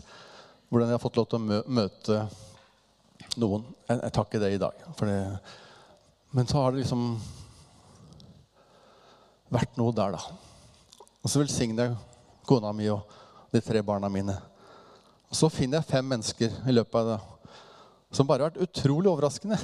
Hvordan 0.69 0.89
jeg 0.89 0.97
har 0.97 1.05
fått 1.05 1.17
lov 1.17 1.29
til 1.29 1.39
å 1.39 1.61
møte 1.69 2.19
noen. 3.37 3.65
Jeg, 3.87 4.09
ikke 4.09 4.41
det 4.41 4.51
i 4.55 4.61
dag. 4.61 4.83
Det, 4.99 5.21
men 6.33 6.49
så 6.49 6.61
har 6.65 6.73
det 6.73 6.81
liksom 6.83 7.07
vært 9.53 9.77
noe 9.79 9.95
der, 9.95 10.17
da. 10.17 10.46
Og 11.23 11.31
så 11.31 11.41
velsigner 11.41 11.89
jeg 11.89 11.97
kona 12.47 12.71
mi 12.75 12.87
og 12.91 13.07
de 13.53 13.61
tre 13.63 13.81
barna 13.83 14.09
mine. 14.11 14.35
Og 15.27 15.35
så 15.35 15.49
finner 15.51 15.81
jeg 15.81 15.91
fem 15.91 16.07
mennesker 16.07 16.61
i 16.67 16.75
løpet 16.75 16.99
av 17.01 17.09
det 17.11 17.19
som 18.15 18.27
bare 18.27 18.45
har 18.45 18.53
vært 18.53 18.63
utrolig 18.63 19.09
overraskende. 19.11 19.57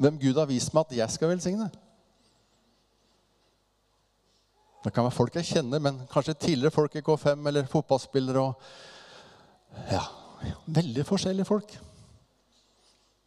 Hvem 0.00 0.18
Gud 0.20 0.38
har 0.38 0.48
vist 0.48 0.72
meg 0.72 0.86
at 0.86 0.96
jeg 1.00 1.16
skal 1.16 1.32
velsigne. 1.32 1.66
Det 4.80 4.92
kan 4.94 5.04
være 5.04 5.16
folk 5.16 5.34
jeg 5.36 5.48
kjenner, 5.50 5.82
men 5.82 5.98
kanskje 6.08 6.38
tidligere 6.38 6.72
folk 6.72 6.94
i 6.96 7.02
K5 7.04 7.48
eller 7.50 7.68
fotballspillere. 7.68 8.40
og 8.40 9.90
ja, 9.92 10.04
Veldig 10.66 11.04
forskjellige 11.04 11.48
folk. 11.50 11.74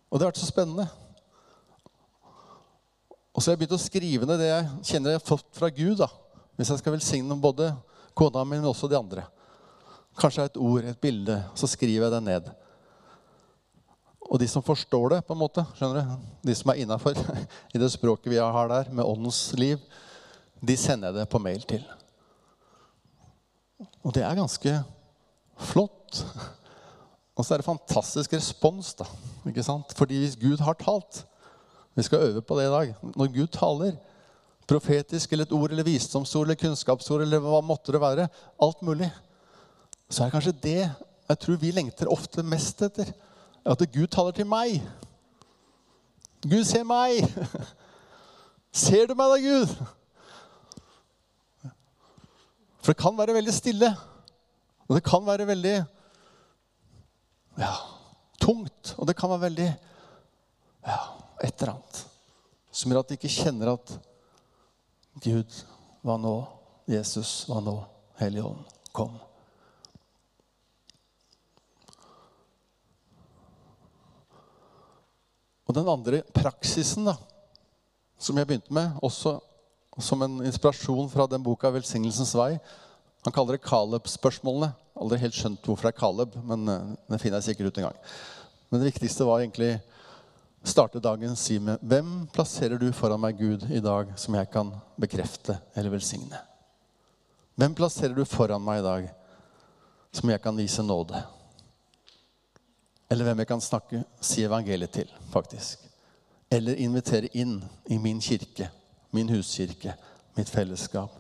Og 0.10 0.18
det 0.18 0.26
har 0.26 0.32
vært 0.32 0.42
så 0.42 0.50
spennende. 0.50 0.88
Og 3.34 3.42
så 3.42 3.50
har 3.50 3.56
jeg 3.56 3.64
begynt 3.64 3.78
å 3.78 3.82
skrive 3.82 4.30
ned 4.30 4.42
det 4.42 4.50
jeg 4.50 4.66
kjenner 4.90 5.14
jeg 5.14 5.22
har 5.22 5.28
fått 5.28 5.48
fra 5.58 5.70
Gud. 5.74 5.98
da, 6.02 6.10
Hvis 6.56 6.70
jeg 6.70 6.82
skal 6.82 6.96
velsigne 6.96 7.38
både 7.42 7.72
kona 8.18 8.44
mi, 8.46 8.58
men 8.58 8.70
også 8.70 8.90
de 8.90 8.98
andre. 8.98 9.26
Kanskje 10.20 10.46
et 10.46 10.60
ord, 10.62 10.86
et 10.86 11.00
bilde. 11.02 11.40
Så 11.58 11.68
skriver 11.68 12.06
jeg 12.06 12.14
det 12.14 12.24
ned. 12.24 12.52
Og 14.30 14.40
de 14.40 14.48
som 14.48 14.64
forstår 14.64 15.16
det, 15.16 15.24
på 15.28 15.36
en 15.36 15.42
måte, 15.42 15.66
skjønner 15.78 16.06
du, 16.06 16.30
de 16.48 16.56
som 16.56 16.72
er 16.72 16.84
innafor 16.84 17.18
i 17.76 17.82
det 17.82 17.92
språket 17.92 18.32
vi 18.32 18.40
har 18.40 18.70
der, 18.72 18.92
med 18.94 19.06
åndens 19.06 19.52
liv, 19.60 19.82
de 20.64 20.78
sender 20.80 21.12
jeg 21.12 21.20
det 21.20 21.30
på 21.32 21.42
mail 21.44 21.66
til. 21.68 21.84
Og 24.04 24.14
det 24.16 24.24
er 24.24 24.38
ganske 24.38 24.78
flott. 25.60 26.24
Og 27.34 27.46
så 27.46 27.54
er 27.54 27.62
det 27.62 27.68
fantastisk 27.68 28.34
respons, 28.36 28.94
da. 29.00 29.08
ikke 29.50 29.66
sant? 29.66 29.94
Fordi 29.98 30.22
hvis 30.22 30.40
Gud 30.40 30.62
har 30.64 30.78
talt 30.80 31.26
Vi 31.96 32.02
skal 32.02 32.24
øve 32.26 32.42
på 32.42 32.56
det 32.58 32.64
i 32.66 32.74
dag. 32.74 32.96
Når 33.16 33.28
Gud 33.36 33.48
taler, 33.54 33.98
profetisk 34.70 35.32
eller 35.32 35.48
et 35.48 35.56
ord 35.56 35.72
eller 35.72 35.88
visdomsord 35.88 36.48
eller 36.48 36.60
kunnskapsord 36.60 37.24
eller 37.26 37.42
hva 37.44 37.62
måtte 37.66 37.94
det 37.96 38.02
være, 38.02 38.28
alt 38.64 38.84
mulig, 38.86 39.10
så 40.10 40.24
er 40.24 40.30
det 40.30 40.36
kanskje 40.36 40.60
det 40.64 40.80
jeg 40.84 41.40
tror 41.40 41.60
vi 41.60 41.72
lengter 41.74 42.12
ofte 42.12 42.44
mest 42.46 42.82
etter. 42.86 43.10
At 43.66 43.80
Gud 43.94 44.10
taler 44.12 44.36
til 44.36 44.48
meg. 44.48 44.82
Gud 46.44 46.66
se 46.68 46.84
meg. 46.84 47.24
Ser 48.84 49.08
du 49.08 49.16
meg 49.16 49.32
da, 49.32 49.38
Gud? 49.40 49.74
For 52.84 52.92
det 52.92 53.00
kan 53.00 53.18
være 53.18 53.38
veldig 53.38 53.56
stille. 53.56 53.90
Og 54.90 54.98
det 54.98 55.04
kan 55.08 55.24
være 55.26 55.48
veldig 55.48 55.76
ja, 57.64 57.74
tungt. 58.44 58.96
Og 58.98 59.08
det 59.08 59.16
kan 59.16 59.32
være 59.32 59.48
veldig 59.48 59.70
ja, 59.70 61.00
et 61.40 61.56
eller 61.56 61.78
annet 61.78 62.04
som 62.74 62.90
gjør 62.90 63.04
at 63.04 63.12
de 63.12 63.16
ikke 63.20 63.30
kjenner 63.30 63.70
at 63.76 63.92
Gud, 65.22 65.66
var 66.02 66.18
nå? 66.18 66.48
Jesus, 66.86 67.50
var 67.50 67.62
nå? 67.62 67.76
Hellige 68.18 68.44
Ånd, 68.44 68.66
kom. 68.92 69.14
Og 75.64 75.76
den 75.78 75.90
andre 75.90 76.22
praksisen 76.36 77.08
da, 77.08 77.16
som 78.20 78.38
jeg 78.38 78.50
begynte 78.50 78.74
med, 78.74 78.98
også 79.06 79.38
som 80.02 80.22
en 80.26 80.42
inspirasjon 80.46 81.10
fra 81.10 81.28
den 81.30 81.44
boka 81.46 81.70
'Velsignelsens 81.70 82.34
vei'. 82.36 82.60
Han 83.24 83.34
kaller 83.34 83.58
det 83.58 83.64
Caleb-spørsmålene. 83.64 84.74
Aldri 85.00 85.18
helt 85.18 85.38
skjønt 85.38 85.66
hvorfor 85.66 85.88
det 85.88 85.94
er 85.94 86.00
Caleb, 86.00 86.36
men 86.44 86.70
eh, 86.70 86.96
det 87.10 87.22
finner 87.22 87.40
jeg 87.40 87.54
sikkert 87.54 87.68
ut 87.72 87.78
en 87.78 87.88
gang. 87.90 87.98
Men 88.70 88.82
det 88.82 88.90
viktigste 88.94 89.26
var 89.26 89.40
egentlig 89.40 89.80
starte 90.64 91.00
dagen 91.00 91.36
si 91.36 91.60
med 91.60 91.82
Hvem 91.82 92.28
plasserer 92.34 92.80
du 92.80 92.92
foran 92.96 93.22
meg, 93.22 93.38
Gud, 93.38 93.66
i 93.72 93.82
dag 93.84 94.14
som 94.20 94.36
jeg 94.38 94.50
kan 94.52 94.72
bekrefte 95.00 95.58
eller 95.76 95.94
velsigne? 95.94 96.40
Hvem 97.56 97.76
plasserer 97.78 98.16
du 98.16 98.24
foran 98.26 98.64
meg 98.64 98.82
i 98.82 98.86
dag 98.88 99.10
som 100.14 100.30
jeg 100.30 100.42
kan 100.42 100.58
vise 100.58 100.84
nåde? 100.84 101.20
Eller 103.12 103.28
hvem 103.28 103.44
jeg 103.44 103.50
kan 103.52 103.62
snakke, 103.62 104.04
si 104.22 104.42
evangeliet 104.42 104.94
til, 104.96 105.10
faktisk. 105.34 105.84
Eller 106.50 106.80
invitere 106.82 107.30
inn 107.38 107.60
i 107.92 108.00
min 108.02 108.22
kirke, 108.22 108.70
min 109.14 109.30
huskirke, 109.30 109.94
mitt 110.38 110.50
fellesskap. 110.50 111.12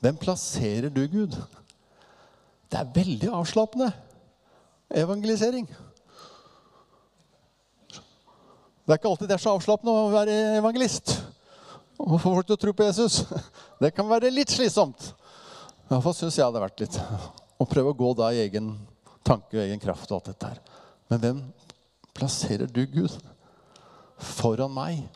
Hvem 0.00 0.16
plasserer 0.16 0.88
du, 0.88 1.02
Gud? 1.10 1.34
Det 2.70 2.78
er 2.78 2.92
veldig 2.94 3.32
avslappende 3.40 3.90
evangelisering. 4.90 5.66
Det 8.90 8.96
er 8.96 8.98
ikke 8.98 9.10
alltid 9.12 9.28
det 9.30 9.34
er 9.36 9.42
så 9.44 9.52
avslappende 9.54 9.92
å 9.94 10.06
være 10.10 10.32
evangelist 10.58 11.12
og 11.94 12.16
få 12.16 12.32
folk 12.32 12.48
til 12.48 12.56
å 12.56 12.58
tro 12.58 12.72
på 12.74 12.88
Jesus. 12.88 13.20
Det 13.82 13.92
kan 13.94 14.08
være 14.10 14.32
litt 14.34 14.50
slitsomt. 14.50 15.12
Iallfall 15.86 16.16
syns 16.16 16.34
jeg 16.34 16.42
det 16.42 16.48
hadde 16.48 16.62
vært 16.64 16.82
litt. 16.82 16.98
Å 16.98 17.66
prøve 17.70 17.92
å 17.92 17.98
gå 18.00 18.10
da 18.18 18.32
i 18.34 18.40
egen 18.48 18.72
tanke 19.22 19.54
og 19.54 19.62
egen 19.62 19.78
kraft 19.78 20.10
og 20.10 20.16
alt 20.18 20.32
dette 20.32 20.50
her. 20.50 20.58
Men 21.06 21.22
hvem 21.22 21.38
plasserer 22.18 22.66
du 22.66 22.82
Gud 22.90 23.14
foran 24.18 24.74
meg? 24.74 25.06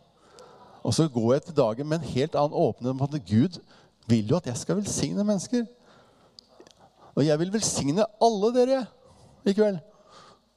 Og 0.86 0.94
så 0.94 1.08
går 1.10 1.32
jeg 1.32 1.46
til 1.48 1.58
dagen 1.64 1.90
med 1.90 1.98
en 1.98 2.14
helt 2.14 2.38
annen 2.38 2.62
åpning 2.68 2.94
om 2.94 3.04
at 3.08 3.18
Gud 3.26 3.58
vil 4.06 4.30
jo 4.30 4.38
at 4.38 4.46
jeg 4.52 4.62
skal 4.62 4.78
velsigne 4.84 5.26
mennesker. 5.26 5.66
Og 7.18 7.26
jeg 7.26 7.42
vil 7.42 7.54
velsigne 7.58 8.06
alle 8.22 8.54
dere 8.54 8.82
i 9.42 9.50
kveld. 9.50 9.82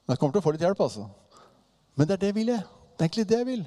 Jeg 0.06 0.22
kommer 0.22 0.38
til 0.38 0.38
å 0.38 0.46
få 0.46 0.54
litt 0.54 0.68
hjelp, 0.70 0.86
altså. 0.86 1.10
Men 1.98 2.06
det 2.06 2.20
er 2.20 2.28
det 2.28 2.36
vil 2.38 2.54
jeg. 2.54 2.77
Det 2.98 3.04
er 3.04 3.06
egentlig 3.06 3.28
det 3.30 3.38
jeg 3.38 3.46
vil. 3.46 3.66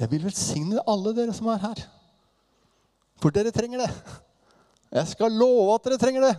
Jeg 0.00 0.10
vil 0.10 0.22
velsigne 0.24 0.84
alle 0.88 1.12
dere 1.12 1.34
som 1.36 1.50
er 1.52 1.60
her. 1.60 1.82
For 3.20 3.34
dere 3.34 3.52
trenger 3.52 3.82
det. 3.82 3.90
Jeg 4.94 5.10
skal 5.10 5.34
love 5.36 5.74
at 5.74 5.84
dere 5.84 5.98
trenger 6.00 6.24
det. 6.24 6.36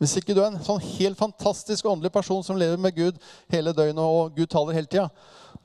Hvis 0.00 0.14
ikke 0.16 0.32
du 0.32 0.40
er 0.40 0.48
en 0.48 0.64
sånn 0.64 0.80
helt 0.80 1.18
fantastisk 1.18 1.84
åndelig 1.90 2.12
person 2.14 2.40
som 2.46 2.56
lever 2.56 2.80
med 2.80 2.94
Gud 2.96 3.18
hele 3.52 3.74
døgnet, 3.76 4.00
og 4.00 4.32
Gud 4.32 4.48
taler 4.48 4.78
hele 4.78 4.88
tida, 4.88 5.08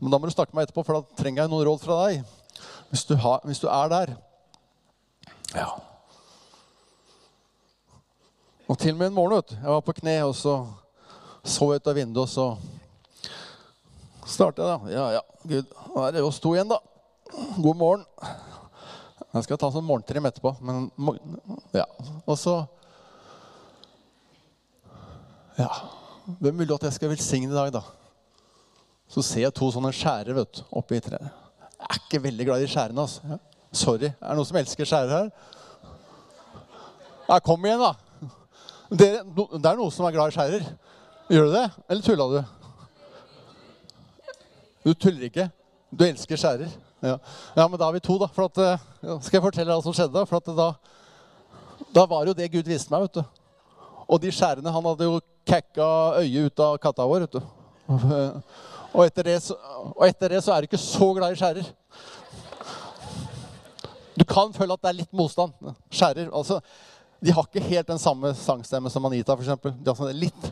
men 0.02 0.12
da 0.12 0.20
må 0.20 0.28
du 0.28 0.34
snakke 0.34 0.52
med 0.52 0.60
meg 0.60 0.68
etterpå, 0.68 0.84
for 0.84 0.98
da 0.98 1.22
trenger 1.22 1.44
jeg 1.44 1.54
noen 1.54 1.68
råd 1.70 1.84
fra 1.86 2.00
deg. 2.02 2.24
Hvis 2.90 3.06
du, 3.08 3.16
har, 3.16 3.40
hvis 3.48 3.62
du 3.62 3.70
er 3.70 3.94
der. 3.94 4.16
Ja. 5.54 5.70
Og 8.68 8.76
til 8.82 8.98
og 8.98 9.00
med 9.00 9.14
en 9.14 9.16
morgen, 9.16 9.40
vet. 9.40 9.56
Jeg 9.56 9.70
var 9.70 9.86
på 9.86 9.96
kne, 10.02 10.18
og 10.28 10.36
så 10.36 10.58
så 11.44 11.70
jeg 11.74 11.84
ut 11.84 11.88
av 11.92 11.98
vinduet, 11.98 12.24
og 12.24 12.30
så 12.32 12.83
startet 14.30 14.64
jeg, 14.64 14.68
da. 14.70 14.92
Ja, 14.92 15.06
ja, 15.18 15.22
Gud, 15.44 15.72
da 15.96 16.08
er 16.08 16.16
det 16.16 16.24
oss 16.26 16.40
to 16.44 16.54
igjen, 16.56 16.70
da. 16.72 16.80
God 17.58 17.78
morgen. 17.80 18.06
Jeg 19.34 19.46
skal 19.48 19.58
ta 19.58 19.70
sånn 19.74 19.86
morgentrim 19.88 20.26
etterpå, 20.30 20.54
men 20.62 20.92
Ja. 21.74 21.86
Og 22.26 22.38
så 22.38 22.68
Ja. 25.58 25.70
Hvem 26.40 26.58
vil 26.58 26.68
du 26.68 26.74
at 26.76 26.84
jeg 26.88 26.94
skal 26.94 27.10
velsigne 27.10 27.52
i 27.52 27.56
dag, 27.56 27.72
da? 27.74 27.82
Så 29.10 29.22
ser 29.22 29.42
jeg 29.42 29.54
to 29.54 29.68
sånne 29.72 29.92
skjærer 29.94 30.34
vet 30.34 30.54
du, 30.54 30.62
oppi 30.72 31.00
treet. 31.04 31.22
Jeg 31.22 31.90
er 31.90 32.00
ikke 32.00 32.24
veldig 32.24 32.46
glad 32.48 32.64
i 32.64 32.70
skjærene. 32.72 33.02
altså. 33.02 33.22
Ja. 33.30 33.38
Sorry. 33.74 34.06
Er 34.22 34.30
det 34.30 34.38
noen 34.38 34.46
som 34.48 34.58
elsker 34.58 34.86
skjærer 34.86 35.10
her? 35.10 35.32
Ja, 37.28 37.40
kom 37.40 37.66
igjen, 37.66 37.80
da. 37.82 37.94
Det 38.94 39.10
er 39.20 39.78
noen 39.78 39.92
som 39.92 40.06
er 40.06 40.16
glad 40.16 40.32
i 40.32 40.36
skjærer. 40.38 40.66
Gjør 41.30 41.50
du 41.50 41.54
det? 41.58 41.72
Eller 41.90 42.06
tulla 42.06 42.28
du? 42.30 42.63
Du 44.84 44.94
tuller 44.94 45.30
ikke? 45.30 45.48
Du 45.94 46.04
elsker 46.06 46.40
skjærer? 46.40 46.72
Ja. 47.04 47.18
ja, 47.56 47.68
men 47.68 47.80
da 47.80 47.88
er 47.88 47.98
vi 47.98 48.02
to, 48.04 48.16
da. 48.20 48.30
For 48.32 48.48
at, 48.48 48.60
ja, 49.04 49.18
skal 49.24 49.38
jeg 49.38 49.46
fortelle 49.46 49.76
hva 49.76 49.84
som 49.84 49.96
skjedde? 49.96 50.24
For 50.30 50.40
at 50.40 50.52
da, 50.58 50.68
da 51.96 52.06
var 52.10 52.28
jo 52.28 52.36
det 52.38 52.52
Gud 52.54 52.68
viste 52.68 52.94
meg. 52.94 53.06
vet 53.06 53.20
du. 53.20 53.24
Og 54.08 54.20
de 54.22 54.32
skjærene 54.36 54.72
Han 54.72 54.86
hadde 54.88 55.08
jo 55.08 55.20
kakka 55.48 55.88
øyet 56.22 56.52
ut 56.52 56.64
av 56.64 56.78
katta 56.84 57.08
vår. 57.08 57.28
vet 57.28 57.40
du. 57.40 57.42
Og 58.94 59.02
etter, 59.08 59.26
det, 59.26 59.38
og 59.98 60.04
etter 60.06 60.36
det 60.36 60.40
så 60.46 60.54
er 60.54 60.62
du 60.62 60.70
ikke 60.70 60.78
så 60.78 61.08
glad 61.18 61.34
i 61.34 61.38
skjærer. 61.40 61.70
Du 64.14 64.24
kan 64.30 64.54
føle 64.54 64.76
at 64.76 64.84
det 64.84 64.92
er 64.92 65.00
litt 65.00 65.16
motstand. 65.18 65.56
Skjærer. 65.90 66.30
altså, 66.30 66.60
De 67.24 67.34
har 67.34 67.48
ikke 67.48 67.68
helt 67.72 67.88
den 67.90 68.00
samme 68.00 68.34
sangstemmen 68.38 68.94
som 68.94 69.06
Anita, 69.10 69.34
f.eks. 69.34 69.98
Sånn 69.98 70.12
litt. 70.14 70.52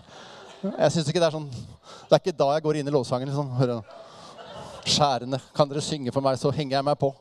Jeg 0.64 0.92
synes 0.94 1.08
ikke 1.10 1.22
Det 1.22 1.28
er 1.28 1.36
sånn, 1.36 1.50
det 1.52 2.16
er 2.16 2.22
ikke 2.22 2.38
da 2.38 2.50
jeg 2.56 2.66
går 2.66 2.80
inn 2.82 2.90
i 2.90 2.94
lovsangen. 2.94 3.30
liksom, 3.30 3.54
hører 3.60 3.82
Skjærende. 4.86 5.40
Kan 5.56 5.70
dere 5.70 5.82
synge 5.82 6.12
for 6.12 6.24
meg, 6.26 6.40
så 6.40 6.52
henger 6.52 6.78
jeg 6.78 6.86
meg 6.86 6.98
på. 7.00 7.12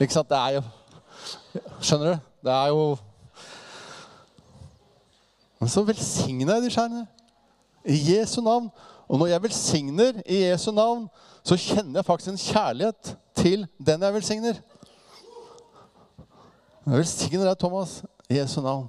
Ikke 0.00 0.14
sant? 0.14 0.30
Det 0.30 0.38
er 0.38 0.58
jo 0.58 0.62
Skjønner 1.82 2.14
du? 2.14 2.28
Det 2.46 2.52
er 2.52 2.66
jo 2.72 2.84
Men 5.60 5.68
så 5.68 5.82
velsigner 5.84 6.54
jeg 6.54 6.64
de 6.64 6.70
skjærene. 6.72 7.02
I 7.84 7.98
Jesu 8.14 8.40
navn. 8.40 8.70
Og 9.08 9.18
når 9.18 9.26
jeg 9.26 9.42
velsigner 9.42 10.22
i 10.24 10.38
Jesu 10.46 10.70
navn, 10.72 11.08
så 11.44 11.56
kjenner 11.58 11.98
jeg 11.98 12.06
faktisk 12.06 12.30
en 12.32 12.40
kjærlighet 12.40 13.16
til 13.36 13.66
den 13.86 14.02
jeg 14.06 14.14
velsigner. 14.14 14.60
Jeg 16.86 16.96
velsigner 16.96 17.44
deg, 17.44 17.58
Thomas, 17.60 17.98
i 18.30 18.38
Jesu 18.38 18.60
navn. 18.64 18.88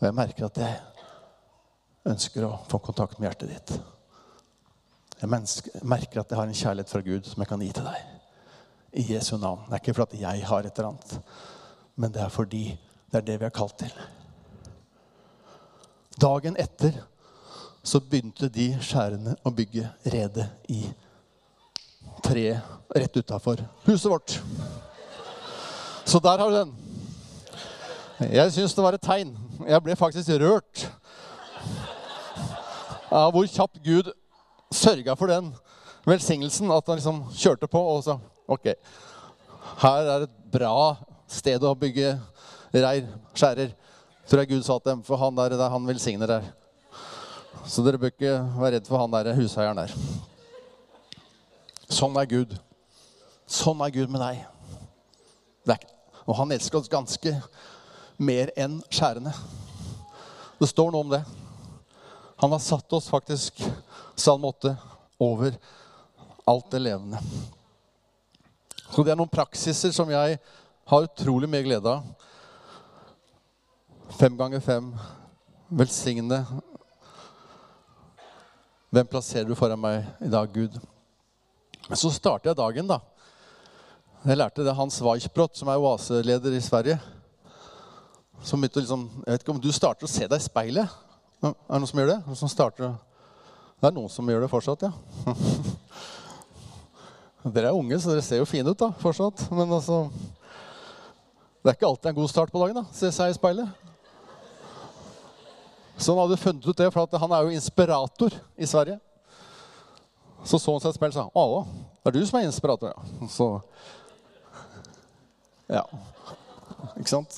Og 0.00 0.04
jeg 0.04 0.14
merker 0.14 0.48
at 0.50 0.60
jeg 0.60 0.76
ønsker 2.10 2.44
å 2.48 2.58
få 2.68 2.82
kontakt 2.84 3.16
med 3.18 3.30
hjertet 3.30 3.54
ditt. 3.54 3.72
Jeg 5.20 5.28
merker 5.28 6.22
at 6.22 6.30
jeg 6.30 6.38
har 6.38 6.48
en 6.48 6.56
kjærlighet 6.56 6.90
fra 6.90 7.02
Gud 7.04 7.26
som 7.28 7.42
jeg 7.42 7.48
kan 7.50 7.60
gi 7.60 7.72
til 7.76 7.84
deg. 7.84 8.06
I 8.96 9.02
Jesu 9.12 9.36
navn. 9.36 9.66
Det 9.66 9.76
er 9.76 9.82
ikke 9.82 9.94
fordi 9.98 10.22
jeg 10.22 10.46
har 10.48 10.66
et 10.66 10.78
eller 10.78 10.88
annet, 10.94 11.34
men 11.96 12.12
det 12.14 12.22
er 12.24 12.32
fordi 12.32 12.64
det 13.12 13.20
er 13.20 13.26
det 13.26 13.36
vi 13.40 13.46
er 13.46 13.54
kalt 13.54 13.76
til. 13.78 13.92
Dagen 16.20 16.56
etter 16.58 16.96
så 17.82 18.00
begynte 18.00 18.48
de 18.52 18.70
skjærene 18.82 19.36
å 19.44 19.52
bygge 19.54 19.86
redet 20.12 20.46
i 20.72 20.82
treet 22.24 22.96
rett 22.96 23.16
utafor 23.20 23.60
huset 23.86 24.10
vårt. 24.10 24.38
Så 26.04 26.18
der 26.18 26.40
har 26.40 26.50
du 26.50 26.56
den. 26.56 26.72
Jeg 28.32 28.52
syns 28.52 28.74
det 28.74 28.84
var 28.84 28.96
et 28.96 29.04
tegn. 29.04 29.36
Jeg 29.68 29.84
ble 29.84 29.96
faktisk 29.96 30.32
rørt 30.40 30.88
av 33.10 33.32
hvor 33.34 33.46
kjapt 33.48 33.80
Gud 33.84 34.10
sørga 34.74 35.16
for 35.18 35.30
den 35.30 35.50
velsignelsen. 36.06 36.70
At 36.70 36.86
han 36.86 37.00
liksom 37.00 37.24
kjørte 37.34 37.68
på 37.70 37.82
og 37.94 38.04
sa 38.06 38.18
OK, 38.50 38.72
her 39.82 40.14
er 40.14 40.26
et 40.26 40.38
bra 40.50 40.96
sted 41.30 41.62
å 41.62 41.76
bygge 41.78 42.16
reir, 42.74 43.06
skjærer. 43.34 43.74
Tror 44.30 44.42
jeg 44.42 44.52
Gud 44.52 44.64
sa 44.66 44.78
til 44.78 44.92
dem, 44.92 45.04
for 45.06 45.18
han 45.18 45.36
der, 45.36 45.56
der 45.58 45.70
han 45.70 45.86
velsigner 45.86 46.30
der. 46.30 46.50
Så 47.66 47.82
dere 47.82 47.98
bør 47.98 48.12
ikke 48.12 48.36
være 48.56 48.76
redd 48.76 48.88
for 48.88 49.02
han 49.02 49.14
der 49.14 49.34
huseieren 49.38 49.78
der. 49.78 49.94
Sånn 51.90 52.14
er 52.18 52.28
Gud. 52.30 52.54
Sånn 53.50 53.82
er 53.82 53.94
Gud 53.94 54.10
med 54.10 54.22
deg. 54.22 54.46
og 56.26 56.36
han 56.38 56.52
elsker 56.54 56.78
oss 56.78 56.90
ganske 56.90 57.32
mer 58.20 58.52
enn 58.54 58.78
skjærene. 58.92 59.32
Det 60.60 60.68
står 60.70 60.92
noe 60.92 61.02
om 61.02 61.10
det. 61.10 61.22
Han 62.38 62.52
har 62.54 62.62
satt 62.62 62.92
oss 62.92 63.08
faktisk, 63.10 63.58
Salm 64.20 64.44
8, 64.44 64.74
over 65.20 65.56
alt 66.50 66.70
det 66.72 66.82
levende. 66.84 67.20
Så 68.90 69.04
det 69.04 69.14
er 69.14 69.20
noen 69.20 69.30
praksiser 69.30 69.94
som 69.96 70.10
jeg 70.12 70.40
har 70.90 71.06
utrolig 71.06 71.48
mye 71.50 71.64
glede 71.64 71.94
av. 71.96 72.04
Fem 74.18 74.36
ganger 74.36 74.60
fem. 74.64 74.90
Velsigne 75.70 76.42
hvem 78.90 79.06
plasserer 79.06 79.46
du 79.46 79.54
foran 79.54 79.78
meg 79.78 80.02
i 80.18 80.28
dag, 80.30 80.50
Gud? 80.50 80.74
Så 81.94 82.10
starter 82.10 82.50
jeg 82.50 82.58
dagen, 82.58 82.88
da. 82.90 82.98
Jeg 84.26 84.38
lærte 84.40 84.64
det 84.66 84.74
Hans 84.74 84.98
Weichbrot, 85.02 85.54
som 85.56 85.70
er 85.70 85.78
oaseleder 85.78 86.56
i 86.56 86.62
Sverige. 86.62 86.96
Som 88.42 88.60
begynte 88.60 88.82
liksom, 88.82 89.04
Jeg 89.26 89.32
vet 89.32 89.44
ikke 89.44 89.54
om 89.54 89.62
du 89.62 89.70
starter 89.72 90.08
å 90.08 90.10
se 90.10 90.26
deg 90.26 90.42
i 90.42 90.42
speilet? 90.42 90.98
Er 91.40 91.54
det 91.54 91.78
noen 91.78 91.86
som 91.86 92.02
gjør 92.02 92.10
det? 92.10 92.18
Noen 92.26 92.40
som 92.40 92.50
starter, 92.50 92.96
det 93.80 93.88
er 93.88 93.94
noen 93.96 94.10
som 94.12 94.28
gjør 94.28 94.42
det 94.44 94.50
fortsatt, 94.52 94.82
ja. 94.84 94.92
Dere 97.54 97.70
er 97.70 97.76
unge, 97.76 97.96
så 97.96 98.12
dere 98.12 98.24
ser 98.24 98.36
jo 98.42 98.48
fine 98.48 98.68
ut 98.74 98.80
da, 98.80 98.90
fortsatt. 99.00 99.46
Men 99.56 99.70
altså 99.72 100.02
Det 101.62 101.70
er 101.70 101.76
ikke 101.78 101.88
alltid 101.88 102.10
en 102.10 102.18
god 102.18 102.28
start 102.28 102.52
på 102.52 102.60
dagen. 102.60 102.76
da, 102.82 102.84
Se 102.92 103.08
seg 103.16 103.32
i 103.32 103.36
speilet. 103.38 103.68
Så 105.96 106.12
han 106.12 106.20
hadde 106.20 106.36
funnet 106.40 106.66
ut 106.68 106.76
det, 106.76 106.90
for 106.92 107.08
han 107.22 107.32
er 107.36 107.40
jo 107.46 107.56
inspirator 107.56 108.36
i 108.56 108.66
Sverige. 108.68 108.98
Så 110.44 110.58
så 110.60 110.72
han 110.72 110.80
seg 110.84 110.92
i 110.94 110.98
speilet 110.98 111.16
og 111.16 111.20
sa 111.20 111.28
å, 111.36 111.64
det 112.00 112.08
er 112.12 112.16
du 112.16 112.26
som 112.28 112.38
er 112.40 112.48
inspirator. 112.48 112.88
Ja. 112.92 113.00
Så 113.28 113.46
Ja. 115.70 115.84
Ikke 116.96 117.12
sant? 117.12 117.32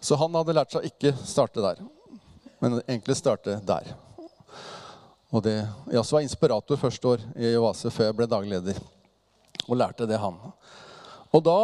Så 0.00 0.16
han 0.16 0.34
hadde 0.36 0.54
lært 0.56 0.72
seg 0.72 0.80
å 0.84 0.88
ikke 0.88 1.12
starte 1.28 1.60
der, 1.64 1.76
men 2.60 2.80
egentlig 2.86 3.16
starte 3.18 3.60
der. 3.64 3.84
Og 5.28 5.42
det, 5.44 5.56
Jeg 5.90 6.00
også 6.00 6.16
var 6.16 6.24
inspirator 6.24 6.80
første 6.80 7.08
år 7.08 7.24
i 7.36 7.52
Oase 7.60 7.90
før 7.92 8.10
jeg 8.10 8.16
ble 8.16 8.28
daglig 8.30 8.56
leder. 8.56 8.80
Og 9.68 9.76
lærte 9.76 10.06
det, 10.08 10.18
han. 10.18 10.38
Og 11.32 11.44
da 11.44 11.58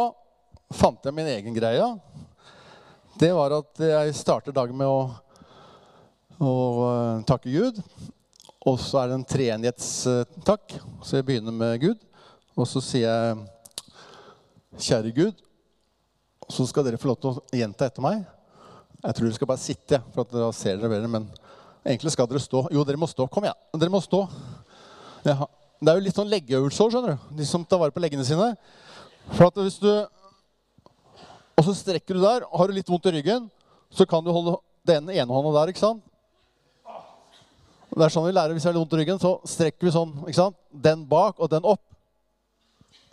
fant 0.73 1.05
jeg 1.05 1.13
min 1.15 1.29
egen 1.31 1.55
greie. 1.55 1.87
Det 3.17 3.31
var 3.33 3.57
at 3.57 3.79
jeg 3.79 4.17
starter 4.17 4.53
dagen 4.53 4.77
med 4.77 4.89
å 4.89 5.25
å 6.41 6.51
uh, 6.83 7.23
takke 7.27 7.51
Gud. 7.51 7.79
Og 8.65 8.79
så 8.81 9.01
er 9.01 9.11
det 9.11 9.19
en 9.19 9.27
treenighetstakk. 9.29 10.77
Så 11.05 11.19
jeg 11.19 11.27
begynner 11.27 11.55
med 11.55 11.79
Gud. 11.83 12.01
Og 12.55 12.67
så 12.69 12.81
sier 12.83 13.07
jeg 13.07 13.43
Kjære 14.75 15.13
Gud. 15.15 15.43
Så 16.51 16.65
skal 16.67 16.85
dere 16.85 16.99
få 16.99 17.09
lov 17.09 17.19
til 17.21 17.31
å 17.31 17.43
gjenta 17.55 17.87
etter 17.87 18.03
meg. 18.03 18.23
Jeg 19.05 19.15
tror 19.15 19.27
dere 19.27 19.37
skal 19.37 19.49
bare 19.49 19.61
sitte, 19.61 19.99
for 20.13 20.25
at 20.25 20.33
dere 20.33 20.49
ser 20.57 20.79
dere 20.79 20.91
bedre. 20.91 21.11
Men 21.11 21.29
egentlig 21.85 22.13
skal 22.15 22.27
dere 22.29 22.41
stå. 22.41 22.65
Jo, 22.73 22.83
dere 22.87 22.99
må 22.99 23.07
stå. 23.09 23.27
Kom 23.31 23.45
igjen. 23.45 23.57
Dere 23.77 23.93
må 23.93 24.01
stå. 24.03 24.25
Ja. 25.25 25.45
Det 25.81 25.91
er 25.91 25.99
jo 25.99 26.05
litt 26.05 26.17
sånn 26.17 26.31
leggeøvelse 26.31 26.85
òg, 26.85 26.93
skjønner 26.93 27.15
du. 27.15 27.29
De 27.37 27.47
som 27.47 27.65
tar 27.67 27.81
vare 27.81 27.93
på 27.93 28.01
leggene 28.01 28.25
sine. 28.25 28.53
For 29.33 29.49
at 29.49 29.57
hvis 29.61 29.79
du 29.81 29.89
Og 31.55 31.63
så 31.63 31.71
strekker 31.71 32.17
du 32.17 32.19
der, 32.19 32.43
har 32.43 32.67
du 32.67 32.73
litt 32.75 32.89
vondt 32.91 33.05
i 33.07 33.13
ryggen, 33.15 33.45
så 33.87 34.03
kan 34.03 34.19
du 34.25 34.27
holde 34.35 34.57
den 34.83 35.07
ene 35.07 35.31
hånda 35.31 35.53
der, 35.55 35.69
ikke 35.71 35.79
sant? 35.79 36.01
Det 37.95 38.03
er 38.03 38.11
sånn 38.11 38.25
vi 38.27 38.33
lærer 38.35 38.51
hvis 38.51 38.65
vi 38.65 38.67
har 38.67 38.75
litt 38.75 38.81
vondt 38.83 38.95
i 38.97 38.99
ryggen. 38.99 39.21
Så 39.23 39.31
strekker 39.47 39.87
vi 39.87 39.93
sånn. 39.95 40.11
ikke 40.25 40.35
sant? 40.35 40.57
Den 40.69 41.05
bak 41.07 41.39
og 41.39 41.47
den 41.53 41.63
opp. 41.63 41.79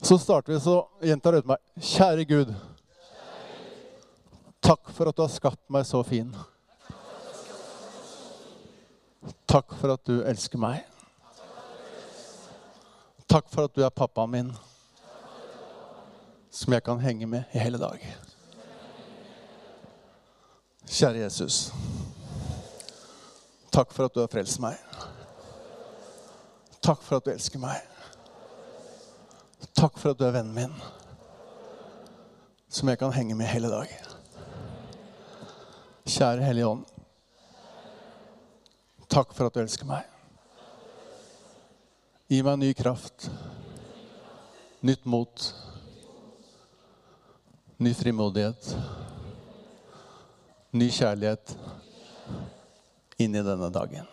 Så 0.03 0.19
starter 0.19 0.57
vi, 0.57 0.59
så 0.59 0.81
gjentar 1.07 1.37
jeg 1.37 1.45
ut 1.45 1.53
meg. 1.53 1.63
Kjære 1.79 2.27
Gud. 2.27 2.51
Takk 4.63 4.91
for 4.91 5.11
at 5.11 5.15
du 5.15 5.23
har 5.23 5.31
skapt 5.31 5.63
meg 5.71 5.87
så 5.87 6.03
fin. 6.07 6.35
Takk 9.47 9.75
for 9.79 9.95
at 9.95 10.03
du 10.07 10.23
elsker 10.27 10.59
meg. 10.59 10.83
Takk 13.31 13.49
for 13.49 13.69
at 13.69 13.75
du 13.77 13.83
er 13.85 13.95
pappaen 13.95 14.31
min, 14.33 14.51
som 16.53 16.75
jeg 16.75 16.85
kan 16.85 17.01
henge 17.01 17.27
med 17.27 17.55
i 17.55 17.63
hele 17.63 17.79
dag. 17.81 18.03
Kjære 20.89 21.23
Jesus. 21.23 21.71
Takk 23.73 23.93
for 23.95 24.05
at 24.05 24.15
du 24.15 24.21
har 24.21 24.29
frelst 24.29 24.61
meg. 24.61 24.77
Takk 26.83 27.01
for 27.01 27.17
at 27.17 27.25
du 27.25 27.33
elsker 27.33 27.63
meg. 27.63 27.79
Takk 29.73 29.97
for 29.97 30.13
at 30.13 30.21
du 30.21 30.27
er 30.27 30.35
vennen 30.35 30.53
min, 30.57 30.75
som 32.69 32.91
jeg 32.91 33.01
kan 33.01 33.15
henge 33.15 33.39
med 33.39 33.49
hele 33.49 33.71
dag. 33.73 33.89
Kjære 36.05 36.45
Hellige 36.45 36.69
Ånd. 36.69 36.92
Takk 39.13 39.35
for 39.37 39.45
at 39.45 39.53
du 39.53 39.61
elsker 39.61 39.85
meg. 39.85 40.07
Gi 42.33 42.39
meg 42.47 42.57
ny 42.63 42.71
kraft, 42.73 43.27
nytt 44.81 45.05
mot, 45.05 45.45
ny 47.77 47.93
frimodighet, 47.93 48.71
ny 50.73 50.89
kjærlighet 50.89 51.53
inn 53.21 53.37
i 53.37 53.45
denne 53.45 53.69
dagen. 53.77 54.09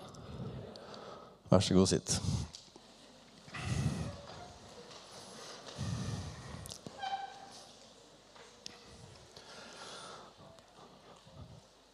Vær 1.47 1.63
så 1.63 1.79
god, 1.79 1.88
sitt. 1.95 2.19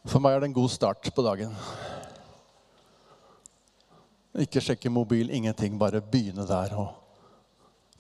For 0.10 0.18
meg 0.18 0.34
er 0.34 0.42
det 0.42 0.56
en 0.56 0.62
god 0.64 0.74
start 0.74 1.14
på 1.14 1.30
dagen. 1.30 1.54
Ikke 4.36 4.60
sjekke 4.60 4.92
mobil, 4.92 5.30
ingenting. 5.32 5.78
Bare 5.80 6.02
begynne 6.04 6.44
der 6.48 6.74
og 6.76 6.92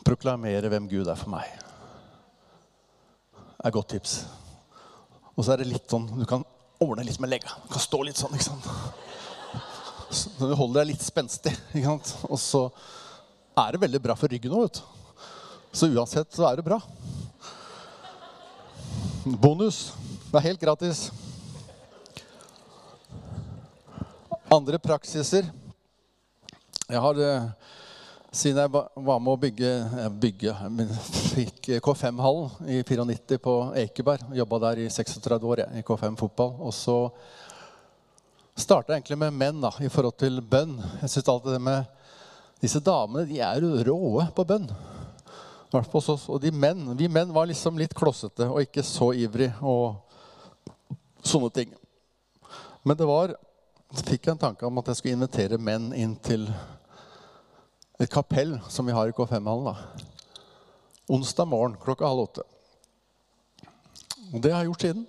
proklamere 0.06 0.70
hvem 0.72 0.90
Gud 0.92 1.08
er 1.08 1.20
for 1.20 1.32
meg. 1.32 1.48
Det 3.36 3.64
er 3.64 3.72
et 3.72 3.78
godt 3.78 3.94
tips. 3.96 4.18
Og 5.36 5.46
så 5.46 5.54
er 5.54 5.64
det 5.64 5.72
litt 5.72 5.90
sånn 5.90 6.06
Du 6.20 6.26
kan 6.30 6.44
ordne 6.84 7.06
litt 7.08 7.20
med 7.24 7.32
legga. 7.32 7.56
Du 7.64 7.72
kan 7.74 7.84
stå 7.84 8.02
litt 8.06 8.20
sånn. 8.20 8.36
ikke 8.36 8.50
sant? 8.50 8.68
Så 10.16 10.48
du 10.48 10.54
holder 10.56 10.84
deg 10.84 10.94
litt 10.94 11.04
spenstig. 11.04 11.56
ikke 11.74 11.88
sant? 11.88 12.14
Og 12.30 12.40
så 12.40 12.68
er 13.56 13.74
det 13.74 13.84
veldig 13.88 14.04
bra 14.04 14.16
for 14.20 14.32
ryggen 14.32 14.54
òg, 14.54 14.68
vet 14.68 14.82
du. 14.82 14.92
Så 15.76 15.90
uansett 15.92 16.32
så 16.36 16.46
er 16.48 16.60
det 16.60 16.68
bra. 16.68 16.80
Bonus. 19.26 19.94
Det 20.30 20.40
er 20.40 20.50
helt 20.52 20.62
gratis. 20.62 21.08
Andre 24.52 24.80
praksiser. 24.80 25.48
Jeg 26.86 27.02
har, 27.02 27.18
eh, 27.18 27.46
siden 28.32 28.60
jeg 28.62 28.70
var 28.70 29.20
med 29.20 29.32
å 29.32 29.40
bygge, 29.42 29.70
eh, 29.98 30.10
bygge 30.10 30.52
fikk 31.34 31.70
K5-hallen 31.86 32.68
i 32.70 32.84
94 32.86 33.40
på 33.42 33.54
Ekeberg, 33.82 34.28
jobba 34.38 34.60
der 34.68 34.84
i 34.84 34.90
36 34.94 35.48
år 35.50 35.64
jeg, 35.64 35.80
i 35.80 35.82
K5 35.82 36.14
fotball. 36.20 36.52
Og 36.62 36.76
så 36.78 37.10
starta 38.54 38.94
jeg 38.94 39.02
egentlig 39.02 39.18
med 39.18 39.34
menn 39.34 39.64
da, 39.66 39.72
i 39.82 39.90
forhold 39.90 40.14
til 40.22 40.38
bønn. 40.46 40.76
Jeg 41.02 41.10
synes 41.10 41.32
alltid 41.34 41.58
det 41.58 41.62
med 41.72 41.92
Disse 42.62 42.80
damene 42.80 43.26
de 43.28 43.42
er 43.44 43.66
råe 43.86 44.30
på 44.34 44.46
bønn. 44.48 44.70
Og 45.76 46.38
de 46.40 46.52
menn, 46.54 46.86
vi 46.98 47.10
menn 47.12 47.34
var 47.36 47.50
liksom 47.50 47.78
litt 47.78 47.94
klossete 47.98 48.46
og 48.48 48.62
ikke 48.62 48.86
så 48.86 49.10
ivrig 49.12 49.50
og 49.60 49.98
sånne 51.26 51.50
ting. 51.52 51.74
Men 52.86 52.98
det 52.98 53.10
var 53.10 53.36
så 53.96 54.04
fikk 54.04 54.28
jeg 54.28 54.36
en 54.36 54.42
tanke 54.42 54.66
om 54.68 54.82
at 54.82 54.90
jeg 54.92 55.00
skulle 55.00 55.16
invitere 55.16 55.60
menn 55.62 55.92
inn 55.96 56.16
til 56.24 56.50
et 58.00 58.12
kapell 58.12 58.58
som 58.68 58.88
vi 58.88 58.96
har 58.96 59.08
i 59.08 59.16
K5-hallen. 59.16 59.78
Onsdag 61.08 61.48
morgen 61.48 61.78
klokka 61.80 62.08
halv 62.10 62.26
åtte. 62.26 62.44
Og 64.34 64.42
det 64.44 64.52
har 64.52 64.64
jeg 64.64 64.72
gjort 64.72 64.86
siden. 64.86 65.08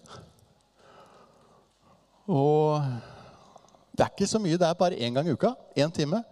Og 2.27 2.83
det 3.97 4.05
er 4.05 4.13
ikke 4.13 4.29
så 4.31 4.39
mye. 4.43 4.59
Det 4.59 4.69
er 4.69 4.79
bare 4.79 4.99
én 4.99 5.15
gang 5.15 5.29
i 5.29 5.35
uka. 5.35 5.55
Én 5.77 5.91
time. 5.91 6.23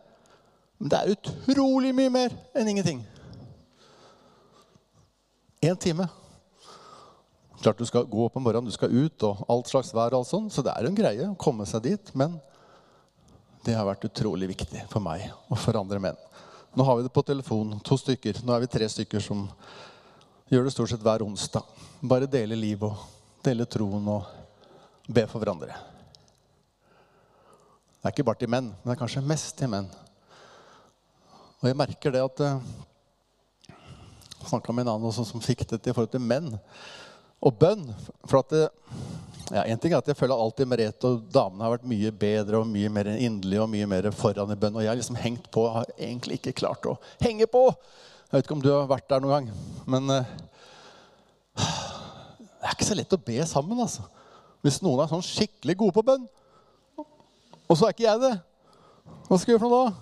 Men 0.78 0.90
det 0.90 0.98
er 0.98 1.14
utrolig 1.14 1.94
mye 1.94 2.12
mer 2.12 2.34
enn 2.54 2.68
ingenting. 2.68 3.00
Én 5.64 5.78
time. 5.80 6.08
Klart 7.62 7.78
du 7.78 7.86
skal 7.86 8.08
gå 8.10 8.26
opp 8.26 8.36
om 8.36 8.44
morgenen, 8.44 8.68
du 8.68 8.74
skal 8.74 8.92
ut, 8.92 9.24
og 9.24 9.44
alt 9.48 9.70
slags 9.70 9.92
vær 9.94 10.12
og 10.12 10.22
alt 10.22 10.30
sånt, 10.30 10.52
Så 10.52 10.62
det 10.62 10.74
er 10.74 10.88
en 10.88 10.98
greie 10.98 11.30
å 11.30 11.38
komme 11.38 11.66
seg 11.66 11.82
dit. 11.82 12.14
Men 12.14 12.40
det 13.64 13.76
har 13.76 13.86
vært 13.88 14.04
utrolig 14.04 14.50
viktig 14.50 14.84
for 14.90 15.00
meg 15.00 15.30
og 15.48 15.58
for 15.58 15.76
andre 15.80 16.00
menn. 16.02 16.18
Nå 16.74 16.84
har 16.84 16.98
vi 16.98 17.06
det 17.06 17.14
på 17.14 17.22
telefon, 17.22 17.78
to 17.86 17.96
stykker. 17.96 18.42
Nå 18.44 18.52
er 18.52 18.64
vi 18.64 18.72
tre 18.72 18.88
stykker 18.90 19.22
som 19.22 19.46
gjør 20.50 20.66
det 20.66 20.74
stort 20.74 20.90
sett 20.90 21.04
hver 21.04 21.22
onsdag. 21.24 21.64
Bare 22.02 22.28
dele 22.28 22.58
liv 22.58 22.82
og 22.84 22.98
dele 23.44 23.66
troen 23.70 24.08
og 24.10 24.26
be 25.06 25.24
for 25.30 25.40
hverandre. 25.40 25.76
Det 28.04 28.10
er 28.10 28.12
ikke 28.12 28.26
bare 28.26 28.40
til 28.42 28.50
menn, 28.52 28.66
men 28.68 28.90
det 28.90 28.96
er 28.96 29.00
kanskje 29.00 29.24
mest 29.24 29.54
til 29.56 29.70
menn. 29.72 29.86
Og 31.62 31.70
jeg 31.70 31.78
merker 31.78 32.12
det 32.12 32.20
at 32.20 32.42
eh, 32.44 32.66
Jeg 33.70 34.50
snakka 34.50 34.74
med 34.76 34.84
en 34.84 34.90
annen 34.92 35.08
også 35.08 35.24
som 35.24 35.40
fikk 35.40 35.62
dette 35.70 35.88
i 35.88 35.94
forhold 35.94 36.10
til 36.12 36.20
menn 36.20 36.50
og 37.44 37.58
bønn. 37.60 37.84
For 38.24 38.40
at 38.40 38.54
det, 38.54 38.64
ja, 39.52 39.64
en 39.68 39.80
ting 39.80 39.92
er 39.92 40.00
at 40.00 40.08
jeg 40.08 40.16
føler 40.18 40.40
alltid 40.40 40.68
Merete 40.70 41.10
og 41.10 41.26
damene 41.32 41.66
har 41.66 41.74
vært 41.74 41.88
mye 41.88 42.12
bedre 42.24 42.62
og 42.62 42.70
mye 42.70 42.92
mer 42.92 43.10
inderlige 43.12 43.64
og 43.64 43.70
mye 43.72 43.88
mer 43.90 44.08
foran 44.16 44.54
i 44.54 44.58
bønn. 44.58 44.78
Og 44.78 44.84
jeg 44.84 44.92
har 44.92 45.00
liksom 45.00 45.20
hengt 45.20 45.50
på 45.54 45.66
har 45.74 45.90
egentlig 45.98 46.40
ikke 46.40 46.56
klart 46.64 46.88
å 46.88 46.96
henge 47.22 47.48
på. 47.50 47.66
Jeg 48.24 48.38
vet 48.38 48.48
ikke 48.48 48.56
om 48.56 48.64
du 48.64 48.72
har 48.72 48.88
vært 48.90 49.08
der 49.12 49.22
noen 49.22 49.34
gang. 49.34 49.50
Men 49.90 50.08
uh, 50.10 50.32
det 51.54 52.70
er 52.70 52.72
ikke 52.72 52.88
så 52.88 52.96
lett 52.96 53.12
å 53.14 53.20
be 53.20 53.36
sammen. 53.46 53.84
altså. 53.84 54.06
Hvis 54.64 54.80
noen 54.82 55.04
er 55.04 55.12
sånn 55.12 55.26
skikkelig 55.26 55.76
gode 55.82 55.98
på 55.98 56.06
bønn, 56.08 56.24
og 57.64 57.76
så 57.76 57.86
er 57.86 57.94
ikke 57.94 58.06
jeg 58.08 58.20
det. 58.24 58.32
Hva 59.28 59.36
skal 59.38 59.48
vi 59.48 59.54
gjøre 59.54 59.62
for 59.62 59.72
noe 59.72 59.84
da? 59.84 60.00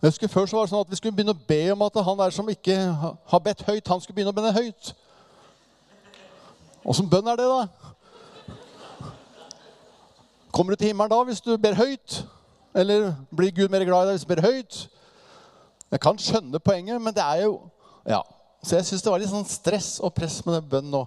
Jeg 0.00 0.12
husker 0.14 0.32
Før 0.32 0.48
så 0.48 0.56
var 0.56 0.66
det 0.66 0.72
sånn 0.72 0.82
at 0.86 0.92
vi 0.92 0.96
skulle 0.96 1.16
begynne 1.16 1.34
å 1.36 1.46
be 1.48 1.60
om 1.74 1.82
at 1.84 1.96
han 2.06 2.18
der 2.20 2.32
som 2.32 2.48
ikke 2.48 2.76
har 2.96 3.42
bedt 3.44 3.64
høyt, 3.66 3.88
han 3.88 4.00
skulle 4.00 4.16
begynne 4.16 4.32
å 4.32 4.36
be 4.36 4.52
høyt. 4.56 4.92
Åssen 6.84 7.08
bønn 7.10 7.28
er 7.28 7.36
det, 7.40 7.48
da? 7.48 7.68
Kommer 10.50 10.74
du 10.74 10.80
til 10.80 10.90
himmelen 10.90 11.12
da 11.12 11.20
hvis 11.28 11.42
du 11.44 11.52
ber 11.60 11.76
høyt? 11.78 12.22
Eller 12.74 13.12
blir 13.34 13.52
Gud 13.54 13.70
mer 13.72 13.84
glad 13.86 14.06
i 14.06 14.10
deg 14.10 14.18
hvis 14.18 14.26
du 14.26 14.32
ber 14.32 14.44
høyt? 14.44 14.78
Jeg 15.90 16.02
kan 16.02 16.18
skjønne 16.22 16.60
poenget, 16.62 17.00
men 17.02 17.14
det 17.14 17.24
er 17.24 17.46
jo 17.46 17.60
Ja. 18.06 18.22
Så 18.62 18.76
jeg 18.76 18.84
syns 18.84 19.02
det 19.02 19.08
var 19.12 19.20
litt 19.22 19.30
sånn 19.30 19.46
stress 19.48 19.94
og 20.04 20.12
press 20.12 20.42
med 20.44 20.58
den 20.58 20.68
bønnen 20.68 20.92
nå. 20.92 21.06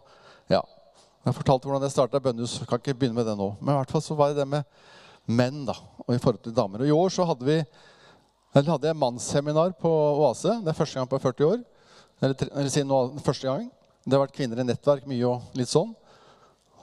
Ja. 0.49 0.63
Jeg 1.23 1.35
fortalte 1.37 1.69
hvordan 1.69 1.85
jeg 1.85 1.93
starta 1.93 2.19
bønnehus. 2.19 2.55
Kan 2.65 2.81
ikke 2.81 2.95
begynne 2.97 3.15
med 3.19 3.27
det 3.29 3.35
nå. 3.37 3.51
Men 3.61 3.75
i 3.75 3.77
hvert 3.77 3.91
fall 3.93 4.01
så 4.01 4.17
var 4.17 4.31
det 4.31 4.41
det 4.41 4.47
med 4.49 4.65
menn 5.29 5.61
da, 5.67 5.75
og 6.03 6.15
i 6.15 6.17
forhold 6.17 6.41
til 6.43 6.55
damer. 6.55 6.81
Og 6.81 6.89
i 6.89 6.95
år 6.95 7.13
så 7.13 7.27
hadde 7.29 7.45
vi 7.45 7.59
eller 8.53 8.75
hadde 8.75 8.89
jeg 8.89 8.97
mannsseminar 9.01 9.71
på 9.81 9.89
Oase. 9.89 10.59
Det 10.61 10.69
er 10.69 10.77
første 10.77 10.99
gang 10.99 11.09
på 11.09 11.19
40 11.21 11.45
år. 11.47 11.61
Eller, 12.21 12.35
eller 12.51 12.69
siden 12.69 12.89
nå, 12.91 12.99
første 13.25 13.47
gang. 13.49 13.69
Det 14.03 14.15
har 14.17 14.25
vært 14.25 14.35
kvinner 14.35 14.59
i 14.59 14.67
nettverk 14.67 15.05
mye 15.07 15.27
og 15.29 15.55
litt 15.57 15.71
sånn. 15.71 15.93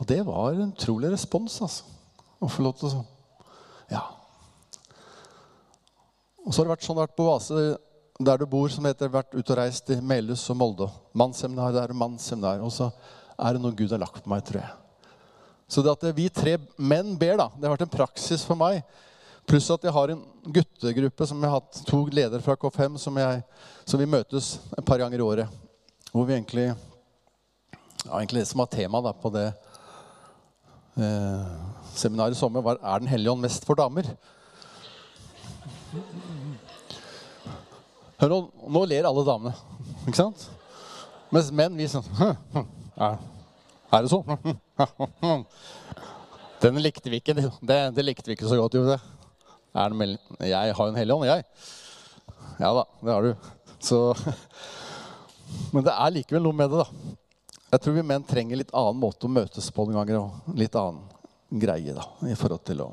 Og 0.01 0.09
det 0.09 0.23
var 0.25 0.55
en 0.55 0.73
utrolig 0.73 1.11
respons, 1.13 1.59
altså. 1.61 1.85
Å 2.41 2.49
få 2.49 2.65
lov 2.65 2.79
til 2.79 2.89
å 2.89 3.05
Ja. 3.91 4.03
Og 6.47 6.55
så 6.55 6.61
har 6.61 6.69
det 6.69 6.77
vært 6.77 6.87
sånn 6.87 6.97
det 6.97 7.03
har 7.03 7.09
vært 7.09 7.19
på 7.19 7.29
Vase 7.29 7.79
der 8.21 8.39
du 8.39 8.47
bor, 8.47 8.69
som 8.69 8.85
heter 8.85 9.09
vært 9.09 9.35
ute 9.35 9.53
og 9.53 9.59
reist 9.59 9.91
i 9.91 10.01
Melhus 10.01 10.49
og 10.51 10.57
Molde. 10.57 10.89
Mannsseminar 11.17 11.73
der 11.73 11.93
og 11.93 11.97
mannsseminar. 11.97 12.61
Og 12.65 12.73
så 12.73 12.91
er 13.39 13.57
det 13.57 13.63
noe 13.63 13.77
Gud 13.77 13.91
har 13.91 14.03
lagt 14.03 14.23
på 14.25 14.31
meg, 14.33 14.45
tror 14.45 14.61
jeg. 14.61 14.73
Så 15.71 15.83
det 15.83 15.93
at 15.93 16.17
vi 16.17 16.29
tre 16.29 16.57
menn 16.77 17.15
ber, 17.19 17.37
da, 17.39 17.49
det 17.57 17.69
har 17.69 17.77
vært 17.77 17.87
en 17.87 17.97
praksis 17.97 18.45
for 18.45 18.59
meg. 18.59 18.83
Pluss 19.49 19.71
at 19.73 19.85
jeg 19.87 19.95
har 19.95 20.13
en 20.13 20.23
guttegruppe 20.45 21.27
som 21.27 21.41
jeg 21.41 21.51
har 21.51 21.61
hatt 21.61 21.81
to 21.89 22.03
ledere 22.13 22.43
fra 22.45 22.57
K5 22.61 22.99
som, 23.03 23.17
jeg, 23.17 23.43
som 23.89 24.01
vi 24.01 24.09
møtes 24.11 24.59
et 24.77 24.85
par 24.87 25.01
ganger 25.01 25.21
i 25.21 25.27
året. 25.27 25.61
Hvor 26.13 26.27
vi 26.27 26.37
egentlig 26.37 26.69
ja, 28.05 28.19
egentlig 28.19 28.43
det 28.43 28.51
som 28.51 28.63
var 28.63 28.71
temaet 28.73 29.19
på 29.23 29.33
det 29.35 29.49
eh, 30.97 31.51
seminaret 31.95 32.37
i 32.37 32.39
sommer, 32.39 32.65
var 32.65 32.81
er 32.81 33.03
Den 33.03 33.11
hellige 33.11 33.33
ånd 33.33 33.45
mest 33.45 33.67
for 33.69 33.79
damer. 33.79 34.09
Hør 38.21 38.33
nå, 38.33 38.41
nå 38.69 38.85
ler 38.89 39.09
alle 39.09 39.25
damene, 39.27 39.55
ikke 40.07 40.19
sant? 40.21 40.47
Mens 41.31 41.51
menn 41.55 41.77
vi 41.79 41.87
sånn 41.91 42.07
Er, 43.01 43.21
er 43.95 44.03
det 44.03 44.11
sånn? 44.11 45.45
Den 46.61 46.81
likte 46.85 47.09
vi 47.09 47.21
ikke. 47.23 47.33
Det, 47.33 47.79
det 47.97 48.05
likte 48.05 48.29
vi 48.29 48.37
ikke 48.37 48.51
så 48.51 48.59
godt. 48.61 48.75
Jo, 48.77 48.83
det. 48.85 48.99
jeg 50.51 50.75
har 50.77 50.85
jo 50.85 50.93
en 50.93 50.99
hellig 50.99 51.15
ånd, 51.15 51.29
jeg. 51.31 51.47
Ja 52.61 52.75
da, 52.77 52.85
det 53.01 53.15
har 53.15 53.25
du. 53.25 53.49
Så, 53.81 54.01
men 55.73 55.87
det 55.87 55.95
er 55.95 56.13
likevel 56.13 56.45
noe 56.45 56.59
med 56.59 56.69
det, 56.75 56.85
da. 56.85 57.15
Jeg 57.71 57.83
tror 57.85 57.95
vi 57.95 58.03
menn 58.03 58.27
trenger 58.27 58.59
litt 58.59 58.73
annen 58.75 58.99
måte 58.99 59.29
å 59.29 59.31
møtes 59.31 59.69
på 59.71 59.85
noen 59.87 60.01
ganger. 60.01 60.25
Og 60.25 60.59
litt 60.59 60.75
annen 60.75 61.05
greie 61.51 61.95
da, 61.95 62.07
i 62.27 62.35
forhold 62.39 62.65
til 62.67 62.83
å 62.83 62.89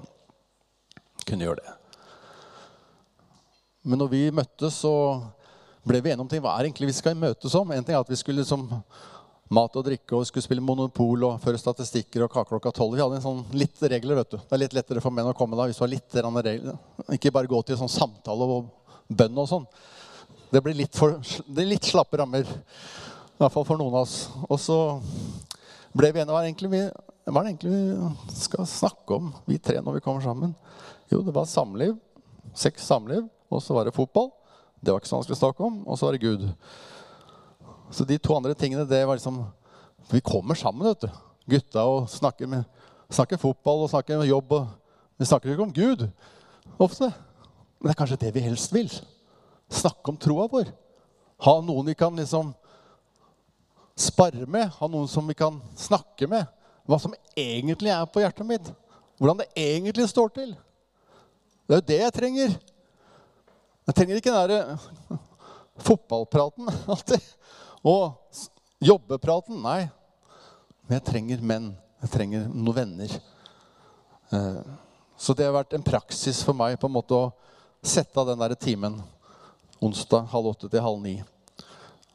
kunne 1.25 1.47
gjøre 1.47 1.63
det. 1.63 1.73
Men 3.87 4.01
når 4.03 4.11
vi 4.11 4.21
møttes, 4.35 4.77
så 4.83 4.93
ble 5.87 6.01
vi 6.03 6.11
enige 6.11 6.25
om 6.25 6.29
ting. 6.29 6.43
Hva 6.43 6.57
er 6.57 6.67
egentlig 6.67 6.91
vi 6.91 6.97
skal 6.99 7.17
møtes 7.17 7.55
om? 7.57 7.71
En 7.71 7.85
ting 7.85 7.95
er 7.95 8.03
at 8.03 8.11
vi 8.11 8.19
skulle 8.19 8.43
liksom 8.43 8.67
mat 9.47 9.77
og 9.79 9.85
drikke 9.87 10.11
og 10.11 10.25
vi 10.25 10.27
skulle 10.27 10.43
spille 10.43 10.63
Monopol 10.63 11.21
og 11.23 11.37
føre 11.39 11.59
statistikker 11.61 12.25
og 12.25 12.31
kake 12.33 12.51
klokka 12.51 12.73
tolv. 12.75 12.97
Vi 12.97 13.01
hadde 13.01 13.17
en 13.17 13.23
sånn 13.23 13.43
litt 13.57 13.81
regler. 13.81 14.19
vet 14.19 14.33
du. 14.33 14.37
Det 14.37 14.57
er 14.57 14.63
litt 14.65 14.75
lettere 14.77 15.01
for 15.01 15.15
menn 15.15 15.29
å 15.29 15.35
komme 15.37 15.57
da 15.57 15.69
hvis 15.69 15.79
du 15.79 15.85
har 15.85 15.93
litt 15.93 16.21
regler. 16.21 16.77
Ikke 17.15 17.31
bare 17.33 17.49
gå 17.49 17.61
til 17.63 17.79
sånn 17.79 17.91
samtale 17.91 18.49
og 18.57 18.69
bønn 19.07 19.39
og 19.39 19.49
sånn. 19.49 19.67
Det 20.51 20.61
blir 20.63 20.77
litt, 20.77 20.95
for, 20.95 21.17
det 21.47 21.63
er 21.63 21.71
litt 21.73 21.87
slappe 21.87 22.19
rammer. 22.19 22.47
I 23.37 23.43
hvert 23.43 23.53
fall 23.53 23.67
for 23.69 23.77
noen 23.77 23.93
av 23.93 24.01
oss. 24.01 24.15
Og 24.49 24.57
så 24.57 24.75
ble 25.93 26.09
vi 26.09 26.23
enige 26.23 26.33
hva 26.33 26.39
er 26.41 26.71
vi, 26.71 26.79
hva 27.29 27.37
er 27.37 27.45
det 27.45 27.51
egentlig 27.51 27.73
vi 27.75 28.33
skal 28.33 28.65
snakke 28.65 29.19
om, 29.19 29.27
vi 29.45 29.59
tre, 29.61 29.77
når 29.77 29.99
vi 29.99 30.01
kommer 30.01 30.25
sammen? 30.25 30.55
Jo, 31.13 31.19
det 31.21 31.35
var 31.35 31.45
samliv. 31.45 31.93
Sex, 32.57 32.87
samliv. 32.89 33.27
Og 33.53 33.61
så 33.61 33.77
var 33.77 33.85
det 33.85 33.93
fotball. 33.93 34.31
Det 34.81 34.89
var 34.89 35.03
ikke 35.03 35.11
så 35.11 35.19
vanskelig 35.19 35.37
å 35.37 35.41
snakke 35.43 35.65
om. 35.69 35.77
Og 35.85 36.01
så 36.01 36.09
var 36.09 36.17
det 36.17 36.25
Gud. 36.25 36.49
Så 37.93 38.09
de 38.09 38.17
to 38.17 38.33
andre 38.33 38.57
tingene, 38.57 38.89
det 38.89 39.05
var 39.05 39.21
liksom 39.21 39.43
Vi 40.09 40.25
kommer 40.25 40.57
sammen, 40.57 40.87
vet 40.87 41.05
du. 41.05 41.09
Gutta 41.53 41.85
og 41.85 42.09
snakker, 42.09 42.49
med, 42.49 42.65
snakker 43.11 43.37
fotball 43.37 43.85
og 43.85 43.93
snakker 43.93 44.25
jobb. 44.25 44.51
Og, 44.57 44.67
vi 45.21 45.29
snakker 45.29 45.53
ikke 45.53 45.67
om 45.69 45.77
Gud 45.77 46.07
ofte. 46.81 47.13
Men 47.77 47.91
det 47.91 47.93
er 47.93 48.01
kanskje 48.01 48.23
det 48.25 48.33
vi 48.33 48.49
helst 48.49 48.73
vil. 48.73 48.89
Snakke 49.69 50.09
om 50.09 50.17
troa 50.17 50.49
vår. 50.49 50.73
Ha 51.45 51.59
noen 51.61 51.85
vi 51.85 51.93
kan 51.93 52.17
liksom 52.17 52.55
sparre 53.97 54.45
med, 54.45 54.69
ha 54.77 54.89
noen 54.91 55.09
som 55.09 55.25
vi 55.27 55.35
kan 55.37 55.57
snakke 55.79 56.29
med. 56.29 56.45
Hva 56.87 56.99
som 57.01 57.15
egentlig 57.35 57.91
er 57.91 58.05
på 58.09 58.21
hjertet 58.21 58.47
mitt. 58.47 58.69
Hvordan 59.17 59.41
det 59.41 59.49
egentlig 59.57 60.07
står 60.09 60.29
til. 60.35 60.53
Det 61.67 61.75
er 61.75 61.81
jo 61.81 61.87
det 61.89 61.99
jeg 61.99 62.15
trenger. 62.15 62.53
Jeg 63.87 63.97
trenger 63.97 64.19
ikke 64.19 64.33
den 64.33 64.51
derre 64.51 65.19
fotballpraten 65.87 66.69
alltid. 66.93 67.25
Og 67.83 68.13
jobbepraten. 68.83 69.57
Nei. 69.65 69.89
Men 70.85 70.99
jeg 70.99 71.07
trenger 71.09 71.43
menn. 71.53 71.71
Jeg 72.03 72.13
trenger 72.13 72.45
noen 72.53 72.77
venner. 72.77 73.17
Eh, 74.29 74.61
så 75.17 75.33
det 75.33 75.47
har 75.47 75.57
vært 75.57 75.73
en 75.73 75.85
praksis 75.85 76.43
for 76.45 76.55
meg 76.55 76.77
på 76.79 76.87
en 76.87 76.93
måte 76.93 77.17
å 77.17 77.31
sette 77.81 78.19
av 78.21 78.29
den 78.29 78.39
der 78.39 78.53
timen 78.59 78.99
onsdag 79.81 80.29
halv 80.31 80.53
åtte 80.53 80.69
til 80.69 80.81
halv 80.81 81.01
ni 81.01 81.17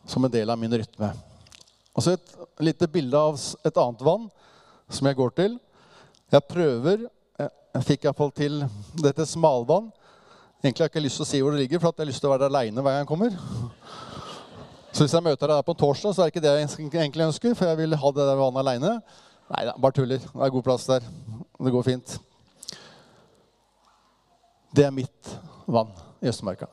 som 0.07 0.25
en 0.25 0.33
del 0.33 0.51
av 0.51 0.59
min 0.59 0.73
rytme. 0.73 1.13
Og 1.93 2.05
så 2.05 2.15
et 2.17 2.33
lite 2.65 2.89
bilde 2.89 3.19
av 3.19 3.37
et 3.37 3.81
annet 3.83 4.05
vann 4.07 4.29
som 4.93 5.09
jeg 5.09 5.19
går 5.19 5.35
til. 5.41 5.59
Jeg 6.33 6.49
prøver 6.49 7.09
Jeg 7.73 7.87
fikk 7.89 8.03
iallfall 8.05 8.29
til 8.37 8.59
dette 9.01 9.25
smalvann. 9.25 9.87
Egentlig 10.61 10.83
har 10.83 10.91
jeg 10.91 10.93
ikke 10.93 11.03
lyst 11.07 11.17
til 11.17 11.25
å 11.25 11.29
si 11.31 11.39
hvor 11.41 11.55
det 11.55 11.63
ligger, 11.63 11.81
for 11.81 11.89
jeg 11.89 12.03
har 12.03 12.09
lyst 12.11 12.21
til 12.21 12.29
å 12.29 12.33
være 12.35 12.51
aleine 12.51 12.83
hver 12.85 12.99
gang 12.99 13.01
jeg 13.01 13.09
kommer. 13.09 13.39
Så 14.93 15.07
hvis 15.07 15.15
jeg 15.17 15.25
møter 15.25 15.49
deg 15.49 15.57
der 15.57 15.65
på 15.65 15.75
torsdag, 15.81 16.13
så 16.13 16.21
er 16.21 16.29
det 16.29 16.35
ikke 16.35 16.43
det 16.45 16.53
jeg 16.53 16.91
egentlig 16.91 17.25
ønsker. 17.31 17.55
For 17.57 17.71
jeg 17.71 17.79
vil 17.81 17.97
ha 17.97 18.11
det 18.13 18.27
der 18.29 18.43
vannet 18.43 18.61
aleine. 18.61 18.93
Nei 19.55 19.65
da, 19.71 19.73
bare 19.81 19.97
tuller. 19.97 20.21
Det 20.21 20.45
er 20.45 20.53
god 20.53 20.67
plass 20.69 20.85
der. 20.91 21.09
Det 21.57 21.73
går 21.73 21.89
fint. 21.89 22.15
Det 24.77 24.85
er 24.85 24.93
mitt 25.01 25.33
vann 25.65 25.97
i 26.21 26.29
Østmarka. 26.29 26.69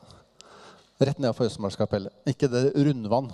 Rett 1.00 1.16
nedenfor 1.16 1.48
Østmarkskapellet. 1.48 2.12
Ikke 2.28 2.52
det 2.52 2.74
rundvann 2.76 3.32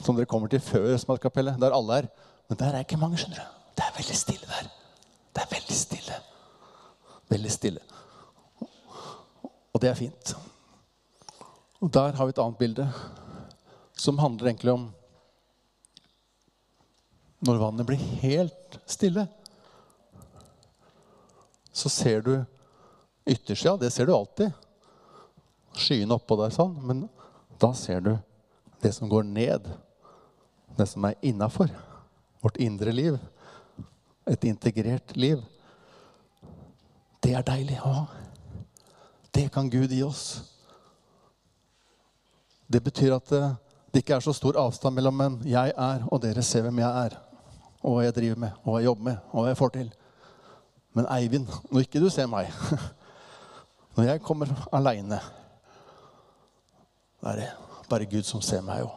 som 0.00 0.16
dere 0.16 0.28
kommer 0.30 0.48
til 0.48 0.62
før 0.64 0.94
Østmarkskapellet, 0.94 1.60
der 1.60 1.74
alle 1.76 2.02
er. 2.02 2.08
Men 2.48 2.58
der 2.58 2.72
er 2.72 2.86
ikke 2.86 3.00
mange, 3.00 3.18
skjønner 3.20 3.42
du. 3.42 3.58
Det 3.76 3.84
er 3.84 3.96
veldig 3.96 4.16
stille 4.16 4.48
der. 4.48 4.70
Det 5.32 5.42
er 5.42 5.52
veldig 5.52 5.76
stille. 5.76 6.16
Veldig 7.32 7.52
stille. 7.52 7.84
Og 9.72 9.80
det 9.80 9.90
er 9.90 9.98
fint. 9.98 10.34
Og 11.80 11.92
der 11.92 12.16
har 12.16 12.28
vi 12.28 12.34
et 12.34 12.42
annet 12.42 12.58
bilde 12.58 12.88
som 13.98 14.18
handler 14.18 14.50
egentlig 14.50 14.72
om 14.72 14.90
når 17.42 17.58
vannet 17.58 17.86
blir 17.86 18.02
helt 18.22 18.78
stille. 18.86 19.26
Så 21.72 21.90
ser 21.90 22.20
du 22.22 22.34
yttersida. 23.26 23.76
Det 23.80 23.90
ser 23.92 24.06
du 24.06 24.14
alltid. 24.14 24.52
Skyene 25.74 26.14
oppå 26.14 26.36
der 26.38 26.54
sånn. 26.54 26.76
Men 26.86 27.06
da 27.58 27.72
ser 27.74 28.04
du 28.04 28.12
det 28.82 28.92
som 28.96 29.08
går 29.08 29.26
ned 29.28 29.70
det 30.76 30.86
som 30.86 31.04
er 31.04 31.18
innafor 31.22 31.70
vårt 32.40 32.56
indre 32.56 32.92
liv, 32.92 33.18
et 34.26 34.44
integrert 34.44 35.16
liv, 35.16 35.42
det 37.22 37.34
er 37.38 37.44
deilig 37.46 37.78
å 37.82 37.92
ha. 37.92 38.04
Det 39.32 39.46
kan 39.54 39.70
Gud 39.70 39.92
gi 39.92 40.02
oss. 40.04 40.24
Det 42.66 42.82
betyr 42.82 43.14
at 43.14 43.28
det, 43.30 43.42
det 43.92 44.02
ikke 44.02 44.16
er 44.16 44.24
så 44.24 44.34
stor 44.34 44.58
avstand 44.60 44.96
mellom 44.96 45.20
en 45.24 45.38
jeg 45.46 45.74
er, 45.76 46.06
og 46.08 46.22
dere 46.24 46.42
ser 46.46 46.66
hvem 46.66 46.82
jeg 46.82 47.06
er, 47.06 47.18
og 47.82 47.96
hva 47.96 48.06
jeg 48.06 48.16
driver 48.18 48.42
med, 48.46 48.58
og 48.62 48.72
hva 48.72 48.80
jeg 48.80 48.90
jobber 48.90 49.08
med, 49.10 49.22
og 49.30 49.38
hva 49.38 49.52
jeg 49.52 49.60
får 49.60 49.74
til. 49.76 49.92
Men 50.92 51.08
Eivind, 51.14 51.48
når 51.70 51.86
ikke 51.86 52.02
du 52.02 52.10
ser 52.12 52.28
meg 52.28 52.50
Når 53.96 54.06
jeg 54.08 54.22
kommer 54.24 54.48
aleine, 54.72 55.18
da 57.20 57.34
er 57.34 57.42
det 57.42 57.50
bare 57.92 58.08
Gud 58.08 58.24
som 58.24 58.42
ser 58.44 58.64
meg. 58.64 58.80
jo. 58.80 58.90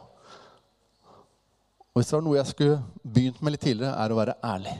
Og 1.92 2.00
hvis 2.00 2.10
det 2.10 2.16
var 2.16 2.24
noe 2.24 2.36
jeg 2.36 2.52
skulle 2.52 2.80
begynt 3.02 3.42
med 3.42 3.54
litt 3.54 3.62
tidligere, 3.64 3.94
er 3.96 4.12
å 4.12 4.18
være 4.18 4.36
ærlig. 4.44 4.74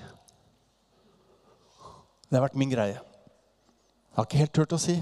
Det 2.26 2.36
har 2.36 2.44
vært 2.44 2.58
min 2.60 2.72
greie. 2.72 2.98
Jeg 2.98 4.18
har 4.18 4.26
ikke 4.26 4.40
helt 4.42 4.54
turt 4.56 4.74
å 4.76 4.80
si 4.80 4.96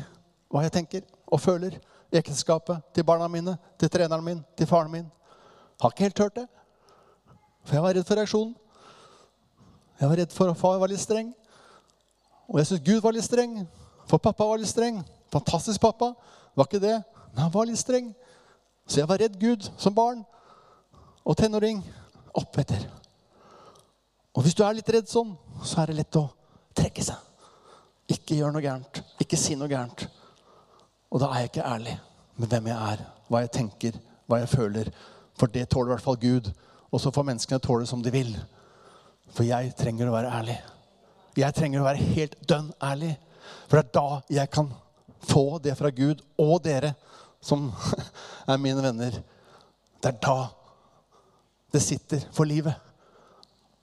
hva 0.52 0.62
jeg 0.62 0.74
tenker 0.74 1.02
og 1.26 1.40
føler 1.42 1.78
i 2.12 2.18
ekteskapet 2.20 2.82
til 2.94 3.06
barna 3.06 3.26
mine, 3.30 3.56
til 3.78 3.90
treneren 3.90 4.22
min, 4.22 4.42
til 4.58 4.68
faren 4.70 4.92
min. 4.92 5.06
Jeg 5.06 5.82
har 5.82 5.94
ikke 5.94 6.06
helt 6.06 6.18
turt 6.20 6.36
det. 6.38 6.46
For 7.64 7.78
jeg 7.78 7.82
var 7.82 7.96
redd 7.96 8.06
for 8.06 8.20
reaksjonen. 8.20 8.54
Jeg 10.00 10.10
var 10.10 10.20
redd 10.20 10.34
for 10.34 10.52
at 10.52 10.60
far 10.60 10.78
var 10.82 10.90
litt 10.90 11.02
streng. 11.02 11.32
Og 12.50 12.60
jeg 12.60 12.68
syns 12.68 12.84
Gud 12.86 13.00
var 13.02 13.16
litt 13.16 13.26
streng. 13.26 13.56
For 14.10 14.22
pappa 14.22 14.46
var 14.46 14.60
litt 14.60 14.70
streng. 14.70 15.00
Fantastisk 15.32 15.82
pappa. 15.82 16.12
Var 16.54 16.68
ikke 16.68 16.82
det? 16.82 16.98
Men 17.32 17.46
han 17.46 17.54
var 17.54 17.66
litt 17.66 17.80
streng. 17.80 18.12
Så 18.86 19.00
jeg 19.00 19.08
var 19.08 19.20
redd 19.22 19.36
Gud 19.40 19.64
som 19.80 19.94
barn 19.96 20.22
og 21.24 21.36
tenåring 21.40 21.80
oppetter. 22.36 22.82
Og 24.34 24.42
hvis 24.44 24.56
du 24.56 24.64
er 24.66 24.76
litt 24.76 24.90
redd 24.90 25.08
sånn, 25.08 25.32
så 25.64 25.82
er 25.82 25.90
det 25.90 26.00
lett 26.02 26.18
å 26.18 26.26
trekke 26.76 27.04
seg. 27.06 27.20
Ikke 28.10 28.36
gjør 28.36 28.52
noe 28.52 28.64
gærent. 28.64 29.00
Ikke 29.22 29.38
si 29.40 29.56
noe 29.56 29.70
gærent. 29.70 30.04
Og 31.14 31.22
da 31.22 31.30
er 31.30 31.44
jeg 31.44 31.52
ikke 31.52 31.68
ærlig 31.70 31.94
med 32.36 32.50
hvem 32.50 32.68
jeg 32.68 32.92
er, 32.92 33.04
hva 33.30 33.44
jeg 33.44 33.52
tenker, 33.54 33.98
hva 34.26 34.40
jeg 34.42 34.50
føler. 34.52 34.90
For 35.38 35.50
det 35.50 35.68
tåler 35.70 35.92
i 35.92 35.94
hvert 35.94 36.04
fall 36.04 36.20
Gud. 36.20 36.50
Og 36.90 37.00
så 37.00 37.12
får 37.14 37.28
menneskene 37.30 37.62
tåle 37.62 37.86
som 37.88 38.02
de 38.02 38.12
vil. 38.14 38.34
For 39.34 39.46
jeg 39.46 39.72
trenger 39.78 40.10
å 40.10 40.16
være 40.16 40.32
ærlig. 40.40 40.58
Jeg 41.38 41.56
trenger 41.56 41.80
å 41.80 41.86
være 41.88 42.10
helt 42.14 42.36
dønn 42.46 42.68
ærlig. 42.82 43.14
For 43.70 43.78
det 43.78 43.86
er 43.86 43.94
da 43.96 44.20
jeg 44.42 44.50
kan 44.52 44.68
få 45.24 45.46
det 45.62 45.76
fra 45.78 45.90
Gud 45.94 46.20
og 46.42 46.58
dere, 46.66 46.92
som 47.44 47.68
er 48.50 48.60
mine 48.60 48.82
venner. 48.84 49.20
Det 50.00 50.10
er 50.10 50.20
da 50.24 50.38
det 51.74 51.82
sitter 51.82 52.22
for 52.32 52.46
livet. 52.46 52.74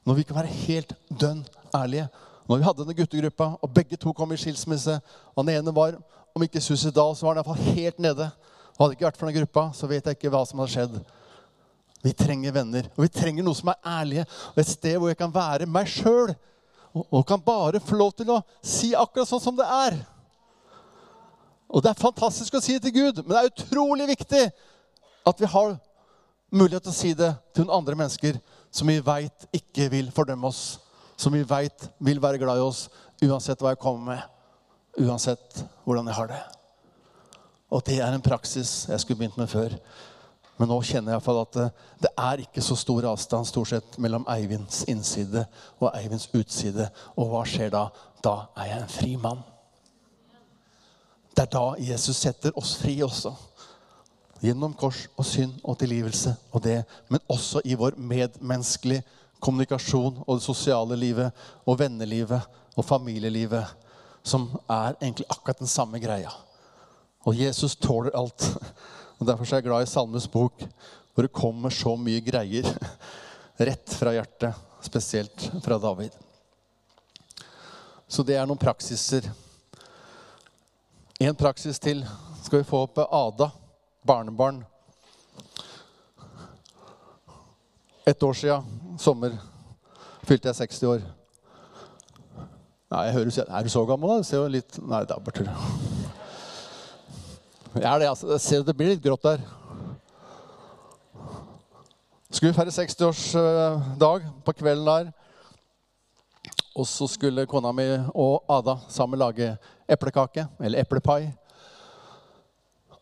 Når 0.07 0.17
vi 0.17 0.23
kan 0.25 0.37
være 0.39 0.59
helt 0.65 0.93
dønn 1.09 1.43
ærlige. 1.75 2.07
Når 2.47 2.57
vi 2.57 2.65
hadde 2.65 2.83
denne 2.83 2.95
guttegruppa, 2.97 3.47
og 3.61 3.73
begge 3.75 3.99
to 3.99 4.13
kom 4.15 4.31
i 4.33 4.39
skilsmisse 4.39 4.97
og 5.35 5.45
Den 5.45 5.55
ene 5.57 5.75
var, 5.75 5.97
om 6.35 6.43
ikke 6.43 6.61
suicidal, 6.63 7.15
så 7.15 7.25
var 7.25 7.35
han 7.35 7.43
iallfall 7.43 7.75
helt 7.75 7.99
nede. 7.99 8.29
Og 8.77 8.85
hadde 8.85 8.95
ikke 8.95 9.09
vært 9.09 9.19
for 9.19 9.29
den 9.29 9.37
gruppa, 9.41 9.65
så 9.75 9.87
vet 9.87 10.07
jeg 10.07 10.17
ikke 10.17 10.31
hva 10.33 10.45
som 10.47 10.61
hadde 10.61 10.73
skjedd. 10.73 10.95
Vi 12.01 12.13
trenger 12.17 12.55
venner, 12.55 12.87
og 12.95 13.05
vi 13.05 13.11
trenger 13.13 13.45
noe 13.45 13.57
som 13.57 13.69
er 13.69 13.91
ærlige. 13.99 14.25
Og 14.53 14.63
et 14.63 14.71
sted 14.71 14.97
hvor 14.97 15.11
jeg 15.11 15.19
kan 15.19 15.33
være 15.33 15.67
meg 15.69 15.91
sjøl. 15.91 16.33
Og, 16.91 17.03
og 17.05 17.27
kan 17.27 17.43
bare 17.43 17.79
få 17.83 17.99
lov 17.99 18.15
til 18.17 18.31
å 18.33 18.41
si 18.63 18.91
akkurat 18.97 19.29
sånn 19.29 19.43
som 19.43 19.59
det 19.59 19.67
er. 19.67 19.99
Og 21.71 21.83
det 21.83 21.93
er 21.93 22.03
fantastisk 22.03 22.57
å 22.57 22.61
si 22.63 22.75
det 22.75 22.83
til 22.89 22.97
Gud, 22.97 23.21
men 23.23 23.31
det 23.31 23.41
er 23.41 23.51
utrolig 23.51 24.07
viktig 24.11 24.43
at 25.27 25.39
vi 25.39 25.49
har 25.53 25.77
mulighet 26.51 26.83
til 26.83 26.91
å 26.91 26.97
si 26.97 27.11
det 27.15 27.31
til 27.55 27.63
noen 27.63 27.77
andre 27.79 27.95
mennesker 27.95 28.39
som 28.71 28.89
vi 28.91 28.99
veit 29.03 29.47
ikke 29.55 29.87
vil 29.91 30.11
fordømme 30.15 30.49
oss, 30.51 30.81
som 31.15 31.31
vi 31.35 31.45
veit 31.47 31.87
vil 32.03 32.19
være 32.23 32.41
glad 32.41 32.59
i 32.59 32.65
oss 32.65 32.87
uansett 33.23 33.61
hva 33.61 33.71
jeg 33.71 33.81
kommer 33.83 34.15
med, 34.15 34.23
uansett 35.05 35.61
hvordan 35.85 36.09
jeg 36.11 36.17
har 36.17 36.31
det. 36.31 36.41
Og 37.71 37.83
det 37.87 38.01
er 38.03 38.11
en 38.11 38.23
praksis 38.25 38.89
jeg 38.89 38.99
skulle 39.03 39.21
begynt 39.21 39.39
med 39.39 39.51
før. 39.51 39.77
Men 40.59 40.69
nå 40.69 40.81
kjenner 40.85 41.15
jeg 41.15 41.23
at 41.23 41.55
det, 41.55 41.69
det 42.03 42.11
er 42.19 42.43
ikke 42.43 42.63
så 42.65 42.75
stor 42.77 43.07
avstand 43.13 43.47
stort 43.47 43.71
sett 43.71 43.95
mellom 44.01 44.27
Eivinds 44.29 44.83
innside 44.91 45.45
og 45.79 45.87
Eivinds 45.95 46.27
utside. 46.35 46.89
Og 47.15 47.31
hva 47.31 47.45
skjer 47.47 47.71
da? 47.73 47.87
Da 48.21 48.35
er 48.59 48.73
jeg 48.73 48.81
en 48.83 48.91
fri 48.91 49.15
mann. 49.21 49.39
Det 51.41 51.47
er 51.47 51.55
da 51.57 51.69
Jesus 51.81 52.19
setter 52.21 52.53
oss 52.59 52.75
fri 52.77 52.91
også. 53.01 53.31
Gjennom 54.45 54.75
kors 54.77 55.07
og 55.17 55.25
synd 55.25 55.55
og 55.65 55.79
tilgivelse 55.81 56.35
og 56.53 56.61
det. 56.61 56.75
Men 57.09 57.23
også 57.33 57.63
i 57.65 57.73
vår 57.73 57.97
medmenneskelige 57.97 59.01
kommunikasjon 59.41 60.19
og 60.21 60.37
det 60.37 60.45
sosiale 60.45 60.99
livet 61.01 61.33
og 61.65 61.79
vennelivet 61.81 62.45
og 62.77 62.85
familielivet. 62.85 63.65
Som 64.21 64.51
er 64.69 64.93
egentlig 65.01 65.25
akkurat 65.33 65.65
den 65.65 65.73
samme 65.73 65.97
greia. 66.03 66.29
Og 67.25 67.33
Jesus 67.41 67.73
tåler 67.73 68.13
alt. 68.13 68.45
Og 69.17 69.25
Derfor 69.25 69.49
er 69.49 69.63
jeg 69.63 69.69
glad 69.71 69.89
i 69.89 69.89
Salmes 69.89 70.29
bok, 70.29 70.61
hvor 71.13 71.25
det 71.25 71.33
kommer 71.33 71.73
så 71.73 71.97
mye 71.97 72.21
greier 72.21 72.69
rett 73.57 73.97
fra 73.97 74.13
hjertet. 74.13 74.53
Spesielt 74.85 75.49
fra 75.65 75.81
David. 75.81 76.13
Så 78.05 78.21
det 78.21 78.37
er 78.37 78.45
noen 78.45 78.61
praksiser. 78.61 79.25
En 81.21 81.35
praksis 81.37 81.77
til 81.77 81.99
skal 82.41 82.63
vi 82.63 82.65
få 82.65 82.79
opp 82.87 82.95
Ada, 82.97 83.51
barnebarn. 84.09 84.63
Et 88.09 88.23
år 88.25 88.33
sia, 88.39 88.55
sommer, 88.97 89.35
fylte 90.25 90.49
jeg 90.49 90.57
60 90.63 90.87
år. 90.89 91.03
Nei, 92.89 93.03
jeg 93.05 93.13
hører, 93.13 93.45
Er 93.47 93.61
du 93.63 93.69
så 93.69 93.85
gammel, 93.85 94.09
da? 94.09 94.23
ser 94.23 94.37
jo 94.41 94.47
litt 94.47 94.79
Nei, 94.81 95.03
det 95.05 95.13
er 95.13 95.21
bare 95.21 95.35
tull. 95.37 95.51
Jeg 97.75 97.85
er 97.93 97.99
det, 97.99 98.07
altså. 98.09 98.31
Jeg 98.31 98.41
ser 98.41 98.63
det 98.63 98.75
blir 98.77 98.89
litt 98.95 99.03
grått 99.03 99.23
der. 99.23 99.45
Skulle 102.31 102.57
feire 102.57 102.73
60-årsdag 102.73 104.25
på 104.41 104.57
kvelden 104.57 104.89
der. 104.89 105.13
Og 106.75 106.87
så 106.87 107.05
skulle 107.07 107.45
kona 107.45 107.71
mi 107.75 107.85
og 108.15 108.41
Ada 108.49 108.79
sammen 108.89 109.19
lage 109.19 109.53
eplekake, 109.91 110.47
eller 110.59 110.81
eplepai. 110.81 111.31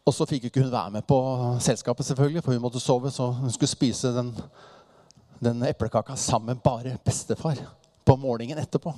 Og 0.08 0.16
så 0.16 0.26
fikk 0.26 0.48
ikke 0.50 0.64
hun 0.64 0.72
være 0.74 0.96
med 0.98 1.06
på 1.08 1.20
selskapet, 1.62 2.08
selvfølgelig, 2.08 2.44
for 2.44 2.56
hun 2.56 2.64
måtte 2.64 2.82
sove. 2.82 3.12
Så 3.14 3.30
hun 3.32 3.52
skulle 3.54 3.70
spise 3.70 4.14
den, 4.16 4.34
den 5.44 5.64
eplekaka 5.70 6.16
sammen 6.18 6.56
med 6.56 6.64
bare 6.64 6.98
bestefar 7.06 7.62
på 8.06 8.16
morgenen 8.18 8.58
etterpå. 8.58 8.94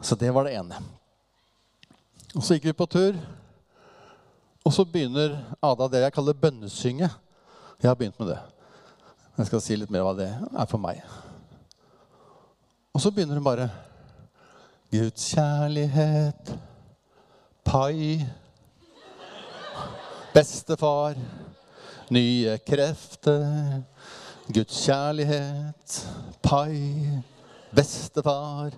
Så 0.00 0.18
det 0.18 0.34
var 0.34 0.46
det 0.46 0.56
ene. 0.58 0.80
Og 2.34 2.42
så 2.42 2.56
gikk 2.56 2.70
vi 2.70 2.76
på 2.76 2.86
tur. 2.90 3.16
Og 4.66 4.74
så 4.74 4.84
begynner 4.84 5.38
Ada 5.64 5.86
det 5.88 6.02
jeg 6.02 6.14
kaller 6.14 6.36
bønnesynge. 6.36 7.08
Jeg 7.78 7.88
har 7.88 7.96
begynt 7.96 8.18
med 8.18 8.34
det. 8.34 8.38
Jeg 9.38 9.46
skal 9.46 9.62
si 9.62 9.76
litt 9.78 9.90
mer 9.94 10.02
hva 10.02 10.16
det 10.18 10.28
er 10.34 10.66
for 10.66 10.82
meg. 10.82 10.98
Og 12.90 13.02
så 13.02 13.12
begynner 13.14 13.38
hun 13.38 13.46
bare 13.46 13.68
Guds 14.88 15.34
kjærlighet, 15.34 16.54
pai, 17.64 18.24
bestefar, 20.32 21.18
nye 22.08 22.54
krefter. 22.64 23.82
Guds 24.48 24.78
kjærlighet, 24.86 25.98
pai, 26.40 27.20
bestefar, 27.76 28.72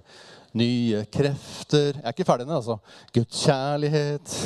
nye 0.58 1.04
krefter. 1.14 1.94
Jeg 1.94 2.02
er 2.02 2.10
ikke 2.18 2.26
ferdig 2.26 2.48
ennå, 2.48 2.58
altså. 2.58 2.80
Guds 3.14 3.46
kjærlighet, 3.46 4.36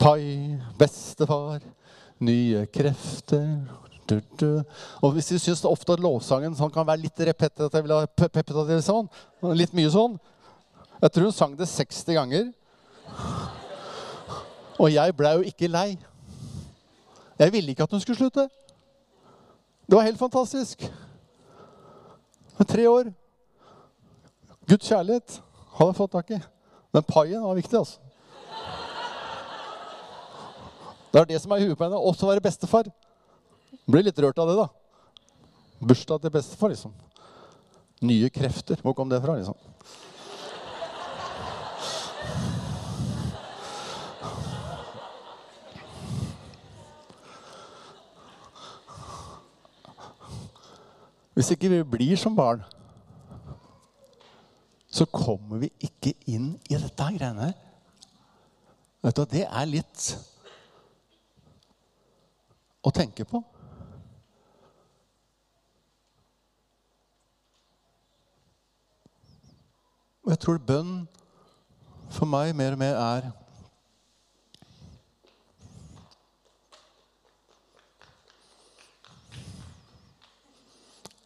pai, 0.00 0.58
bestefar, 0.80 1.60
nye 2.24 2.64
krefter. 2.72 3.50
Du, 4.08 4.20
du. 4.40 4.62
Og 5.04 5.12
hvis 5.12 5.28
du 5.28 5.36
syns 5.36 5.68
ofte 5.68 5.92
at 5.92 6.00
lovsangen 6.00 6.56
sånn 6.56 6.72
kan 6.72 6.88
være 6.88 7.04
litt 7.04 7.28
repetitiv 7.28 8.80
sånn, 8.80 9.12
litt 9.52 9.76
mye 9.76 9.92
sånn 9.92 10.16
Jeg 11.04 11.12
tror 11.12 11.26
hun 11.28 11.32
sang 11.36 11.54
det 11.58 11.66
60 11.68 12.14
ganger. 12.16 12.46
Og 14.80 14.88
jeg 14.88 15.12
ble 15.16 15.32
jo 15.36 15.42
ikke 15.44 15.68
lei. 15.68 15.98
Jeg 17.36 17.52
ville 17.52 17.74
ikke 17.74 17.84
at 17.84 17.92
hun 17.92 18.00
skulle 18.00 18.16
slutte. 18.16 18.46
Det 19.84 19.98
var 19.98 20.06
helt 20.06 20.18
fantastisk. 20.18 20.86
Med 22.56 22.66
tre 22.70 22.86
år. 22.88 23.10
Guds 24.64 24.88
kjærlighet 24.88 25.36
hadde 25.76 25.90
jeg 25.90 25.98
fått 26.00 26.14
tak 26.16 26.32
i. 26.32 26.40
Den 26.96 27.06
paien 27.10 27.44
var 27.44 27.60
viktig, 27.60 27.78
altså. 27.82 28.00
Det 31.12 31.20
er 31.20 31.30
det 31.34 31.42
som 31.42 31.52
er 31.52 31.60
i 31.60 31.68
huet 31.68 31.76
på 31.76 31.84
henne. 31.84 32.00
Også 32.00 32.32
være 32.32 32.46
bestefar. 32.48 32.88
Blir 33.84 34.08
litt 34.08 34.24
rørt 34.24 34.40
av 34.40 34.48
det, 34.48 34.56
da. 34.56 34.66
Bursdag 35.84 36.24
til 36.24 36.32
bestefar, 36.32 36.72
liksom. 36.72 36.96
Nye 38.00 38.32
krefter. 38.32 38.80
Hvor 38.80 38.96
kom 38.96 39.12
det 39.12 39.20
fra, 39.20 39.36
liksom? 39.36 39.73
Hvis 51.34 51.50
ikke 51.50 51.70
vi 51.70 51.82
blir 51.82 52.16
som 52.16 52.36
barn, 52.36 52.62
så 54.86 55.06
kommer 55.10 55.58
vi 55.58 55.72
ikke 55.82 56.12
inn 56.30 56.52
i 56.70 56.78
dette 56.78 57.08
greiene 57.16 57.48
her. 57.50 57.56
Det 59.02 59.42
er 59.42 59.66
litt 59.66 60.04
å 62.84 62.92
tenke 62.94 63.26
på. 63.26 63.42
Og 70.24 70.30
jeg 70.32 70.40
tror 70.40 70.62
bønn 70.62 70.92
for 72.14 72.30
meg 72.30 72.54
mer 72.56 72.76
og 72.76 72.80
mer 72.80 72.96
er 72.96 73.26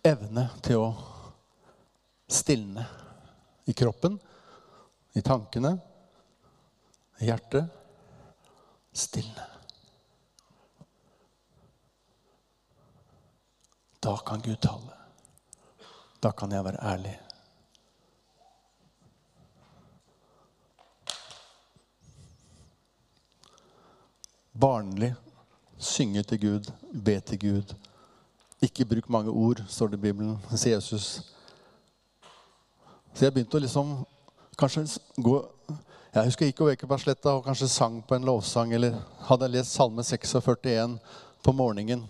Evne 0.09 0.47
til 0.65 0.81
å 0.81 0.89
stilne 2.29 2.85
i 3.69 3.75
kroppen, 3.77 4.15
i 5.13 5.23
tankene, 5.25 5.75
i 7.21 7.29
hjertet. 7.29 7.75
Stilne. 8.99 9.45
Da 14.01 14.17
kan 14.27 14.41
Gud 14.43 14.61
tale. 14.65 14.95
Da 16.23 16.33
kan 16.33 16.53
jeg 16.53 16.65
være 16.65 16.83
ærlig. 16.83 17.15
Barnlig 24.59 25.13
synge 25.79 26.23
til 26.23 26.41
Gud, 26.41 26.73
be 27.05 27.21
til 27.21 27.39
Gud. 27.45 27.77
Ikke 28.63 28.85
bruk 28.85 29.09
mange 29.11 29.31
ord, 29.31 29.63
står 29.69 29.93
det 29.93 30.01
i 30.01 30.07
Bibelen, 30.09 30.39
sier 30.51 30.75
Jesus. 30.75 31.21
Så 33.15 33.27
jeg 33.27 33.35
begynte 33.35 33.59
å 33.59 33.63
liksom 33.63 33.93
kanskje 34.59 34.85
gå 35.23 35.39
Jeg 36.15 36.25
husker 36.25 36.47
jeg 36.47 36.53
gikk 36.53 36.61
over 36.65 36.75
Ekebergsletta 36.75 37.33
og 37.37 37.45
kanskje 37.45 37.69
sang 37.71 37.99
på 38.03 38.17
en 38.17 38.25
lovsang, 38.27 38.73
eller 38.75 38.97
hadde 39.29 39.51
lest 39.53 39.77
Salme 39.77 40.03
46 40.03 40.97
på 41.45 41.53
morgenen. 41.55 42.07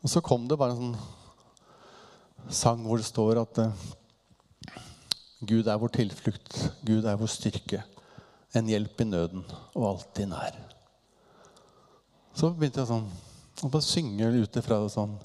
Og 0.00 0.08
så 0.08 0.22
kom 0.24 0.46
det 0.48 0.56
bare 0.56 0.76
en 0.76 0.94
sånn 0.94 2.52
sang 2.62 2.86
hvor 2.86 3.02
det 3.02 3.08
står 3.08 3.42
at 3.42 3.58
uh, 3.60 3.88
Gud 5.40 5.68
er 5.68 5.80
vår 5.82 5.92
tilflukt, 5.98 6.56
Gud 6.86 7.04
er 7.04 7.18
vår 7.20 7.28
styrke, 7.28 7.82
en 8.56 8.70
hjelp 8.70 9.02
i 9.02 9.08
nøden 9.10 9.44
og 9.74 9.88
alltid 9.90 10.30
nær. 10.30 10.56
Så 12.32 12.54
begynte 12.54 12.80
jeg 12.80 12.92
sånn 12.94 13.10
å 13.68 13.72
bare 13.72 13.84
synger 13.84 14.38
ut 14.40 14.56
ifra 14.60 14.80
det 14.82 14.92
sånn 14.94 15.18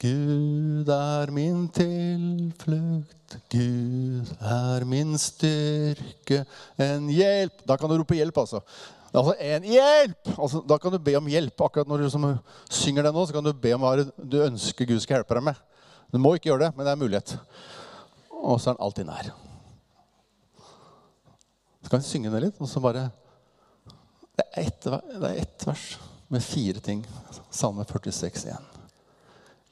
Gud 0.00 0.88
er 0.88 1.28
min 1.36 1.66
tilflukt, 1.76 3.34
Gud 3.52 4.30
er 4.40 4.86
min 4.88 5.12
styrke, 5.20 6.46
en 6.80 7.10
hjelp 7.12 7.60
Da 7.68 7.76
kan 7.76 7.90
du 7.90 7.98
rope 8.00 8.16
hjelp, 8.16 8.40
altså. 8.40 8.62
Altså 9.10 9.34
en 9.44 9.66
hjelp! 9.68 10.30
Altså, 10.38 10.62
da 10.64 10.78
kan 10.80 10.94
du 10.94 10.98
be 11.02 11.16
om 11.18 11.28
hjelp. 11.28 11.66
Akkurat 11.66 11.88
når 11.90 12.06
du 12.06 12.08
synger 12.72 13.04
det 13.04 13.12
nå, 13.12 13.26
så 13.26 13.36
kan 13.36 13.44
du 13.44 13.52
be 13.52 13.74
om 13.76 13.84
hva 13.84 14.06
du 14.16 14.38
ønsker 14.46 14.88
Gud 14.88 15.02
skal 15.02 15.18
hjelpe 15.18 15.36
deg 15.36 15.48
med. 15.50 15.60
Du 16.14 16.18
må 16.22 16.32
ikke 16.36 16.52
gjøre 16.52 16.68
det, 16.68 16.74
men 16.76 16.86
det 16.86 16.92
er 16.92 16.96
en 16.96 17.04
mulighet. 17.04 17.34
Og 18.40 18.56
så 18.56 18.70
er 18.70 18.76
han 18.76 18.84
alltid 18.86 19.10
nær. 19.10 19.32
Så 21.82 21.90
kan 21.90 22.00
vi 22.00 22.08
synge 22.08 22.32
ned 22.32 22.46
litt, 22.46 22.62
og 22.62 22.70
så 22.70 22.80
bare 22.80 23.10
Det 24.38 24.46
er 24.46 24.70
ett, 24.70 24.86
ett 25.34 25.66
vers 25.66 25.90
med 26.30 26.42
fire 26.42 26.80
ting. 26.80 27.04
Salme 27.50 27.84
46 27.84 28.44
igjen. 28.46 28.66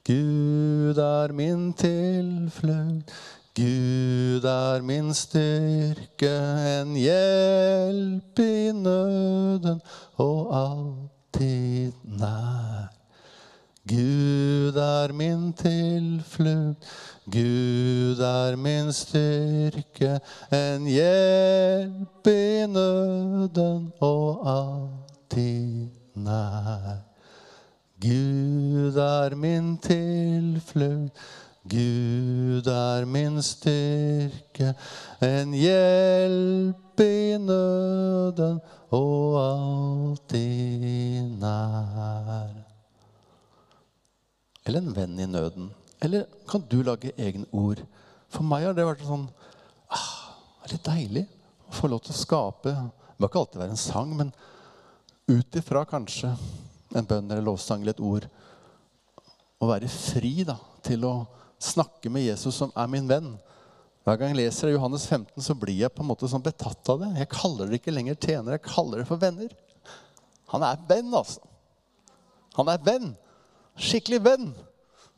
Gud 0.09 0.99
er 0.99 1.33
min 1.37 1.73
tilflukt. 1.77 3.13
Gud 3.59 4.45
er 4.45 4.83
min 4.87 5.11
styrke, 5.15 6.31
en 6.79 6.93
hjelp 6.95 8.39
i 8.39 8.71
nøden 8.71 9.81
og 10.23 10.53
alltid 10.55 11.97
nær. 12.21 12.93
Gud 13.89 14.79
er 14.79 15.13
min 15.13 15.51
tilflukt, 15.59 16.87
Gud 17.27 18.23
er 18.23 18.57
min 18.57 18.93
styrke, 18.93 20.21
en 20.55 20.87
hjelp 20.87 22.31
i 22.31 22.67
nøden 22.71 23.93
og 23.99 24.51
alltid 24.55 25.98
nær. 26.25 26.99
Gud 27.99 28.97
er 29.03 29.35
min 29.35 29.77
tilflukt, 29.83 31.19
Gud 31.69 32.69
er 32.71 33.05
min 33.05 33.43
styrke, 33.43 34.75
en 35.21 35.53
hjelp 35.53 37.03
i 37.03 37.37
nøden 37.43 38.61
og 38.95 39.37
alltid 39.43 41.35
nær. 41.43 42.55
Eller 44.64 44.85
en 44.85 44.95
venn 44.97 45.19
i 45.19 45.27
nøden. 45.27 45.71
Eller 46.01 46.29
kan 46.49 46.62
du 46.71 46.83
lage 46.83 47.12
egne 47.19 47.47
ord? 47.53 47.83
For 48.31 48.47
meg 48.47 48.69
har 48.69 48.77
det 48.77 48.87
vært 48.87 49.05
sånn 49.09 49.27
ah, 49.91 50.39
litt 50.71 50.85
deilig 50.87 51.25
å 51.69 51.77
få 51.81 51.91
lov 51.91 52.05
til 52.05 52.14
å 52.14 52.21
skape. 52.23 52.75
Det 52.75 53.19
må 53.19 53.31
ikke 53.31 53.43
alltid 53.43 53.62
være 53.62 53.75
en 53.75 53.81
sang, 53.83 54.14
men 54.16 54.33
ut 55.29 55.57
ifra 55.61 55.85
kanskje 55.89 56.31
en 56.97 57.07
bønn 57.07 57.29
eller 57.29 57.45
lovsang 57.45 57.83
eller 57.83 57.97
et 57.97 58.05
ord. 58.05 58.29
Å 59.59 59.68
være 59.68 59.91
fri 59.93 60.47
da, 60.49 60.57
til 60.87 61.05
å 61.05 61.12
snakke 61.61 62.11
med 62.12 62.24
Jesus, 62.24 62.57
som 62.57 62.72
er 62.79 62.89
min 62.91 63.09
venn. 63.11 63.35
Hver 64.07 64.16
gang 64.16 64.33
jeg 64.33 64.39
leser 64.41 64.72
Johannes 64.72 65.05
15, 65.05 65.35
så 65.45 65.57
blir 65.59 65.83
jeg 65.83 65.93
på 65.93 66.01
en 66.01 66.09
måte 66.09 66.31
sånn 66.31 66.45
betatt 66.45 66.89
av 66.89 67.03
det. 67.03 67.11
Jeg 67.20 67.33
kaller 67.35 67.68
det 67.68 67.83
ikke 67.83 67.93
lenger 67.93 68.16
tjenere, 68.16 68.57
jeg 68.57 68.64
kaller 68.70 69.03
det 69.03 69.09
for 69.11 69.20
venner. 69.20 69.53
Han 70.55 70.64
er 70.64 70.81
venn, 70.89 71.12
altså. 71.12 71.45
Han 72.57 72.72
er 72.72 72.81
venn. 72.83 73.12
Skikkelig 73.76 74.22
venn. 74.24 74.49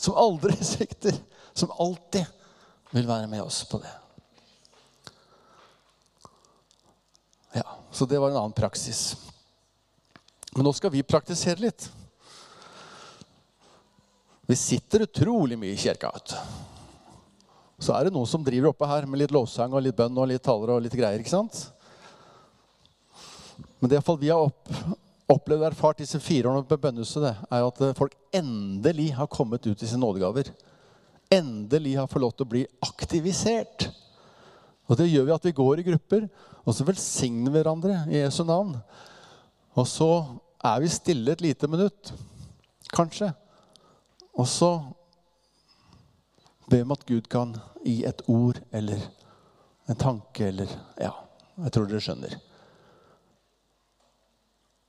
Som 0.01 0.19
aldri 0.19 0.57
svikter. 0.73 1.15
Som 1.55 1.71
alltid 1.79 2.27
vil 2.91 3.07
være 3.07 3.31
med 3.31 3.45
oss 3.45 3.63
på 3.71 3.79
det. 3.79 3.93
Ja, 7.61 7.67
Så 7.95 8.07
det 8.11 8.19
var 8.19 8.31
en 8.31 8.43
annen 8.43 8.59
praksis. 8.59 9.15
Men 10.57 10.67
nå 10.67 10.73
skal 10.75 10.93
vi 10.95 11.03
praktisere 11.07 11.63
litt. 11.63 11.87
Vi 14.51 14.57
sitter 14.59 15.07
utrolig 15.07 15.59
mye 15.59 15.77
i 15.77 15.79
kirka. 15.79 16.11
Så 17.79 17.95
er 17.95 18.09
det 18.09 18.15
noen 18.15 18.29
som 18.29 18.43
driver 18.45 18.73
oppe 18.73 18.89
her 18.91 19.07
med 19.07 19.23
litt 19.23 19.35
lovsang 19.35 19.73
og 19.73 19.85
litt 19.85 19.97
bønn 19.97 20.19
og 20.19 20.27
litt 20.29 20.43
taler 20.43 20.75
og 20.75 20.83
litt 20.83 20.97
greier. 20.97 21.23
ikke 21.23 21.33
sant? 21.33 21.69
Men 23.79 23.89
det 23.89 23.97
iallfall 23.97 24.19
vi 24.21 24.33
har 24.33 24.43
opp, 24.43 24.73
opplevd 25.31 25.63
og 25.63 25.69
erfart 25.71 26.03
disse 26.03 26.19
fire 26.21 26.51
årene 26.51 26.67
på 26.69 26.81
bønnehuset, 26.83 27.23
det, 27.25 27.33
er 27.49 27.69
at 27.69 27.81
folk 27.97 28.17
endelig 28.35 29.13
har 29.17 29.31
kommet 29.31 29.65
ut 29.71 29.81
i 29.81 29.89
sine 29.89 30.03
nådegaver. 30.03 30.51
Endelig 31.33 31.95
har 31.97 32.11
fått 32.11 32.25
lov 32.27 32.35
til 32.35 32.49
å 32.49 32.53
bli 32.57 32.65
aktivisert. 32.85 33.87
Og 34.91 34.99
det 34.99 35.07
gjør 35.09 35.31
vi 35.31 35.37
at 35.37 35.47
vi 35.47 35.55
går 35.57 35.81
i 35.81 35.87
grupper, 35.93 36.27
og 36.67 36.75
så 36.75 36.85
velsigner 36.85 37.55
vi 37.55 37.63
hverandre 37.63 38.03
i 38.11 38.19
Jesu 38.19 38.43
navn. 38.43 38.75
Og 39.81 39.87
så 39.89 40.11
er 40.61 40.81
vi 40.83 40.93
stille 40.93 41.33
et 41.33 41.41
lite 41.41 41.69
minutt, 41.71 42.13
kanskje. 42.93 43.31
Og 44.37 44.49
så 44.49 44.71
ber 46.69 46.77
vi 46.77 46.85
om 46.85 46.93
at 46.95 47.07
Gud 47.09 47.31
kan 47.33 47.57
gi 47.85 48.03
et 48.05 48.23
ord 48.29 48.61
eller 48.73 49.01
en 49.89 49.99
tanke 49.99 50.51
eller 50.51 50.69
Ja, 51.01 51.15
jeg 51.65 51.73
tror 51.73 51.89
dere 51.89 52.03
skjønner. 52.05 52.37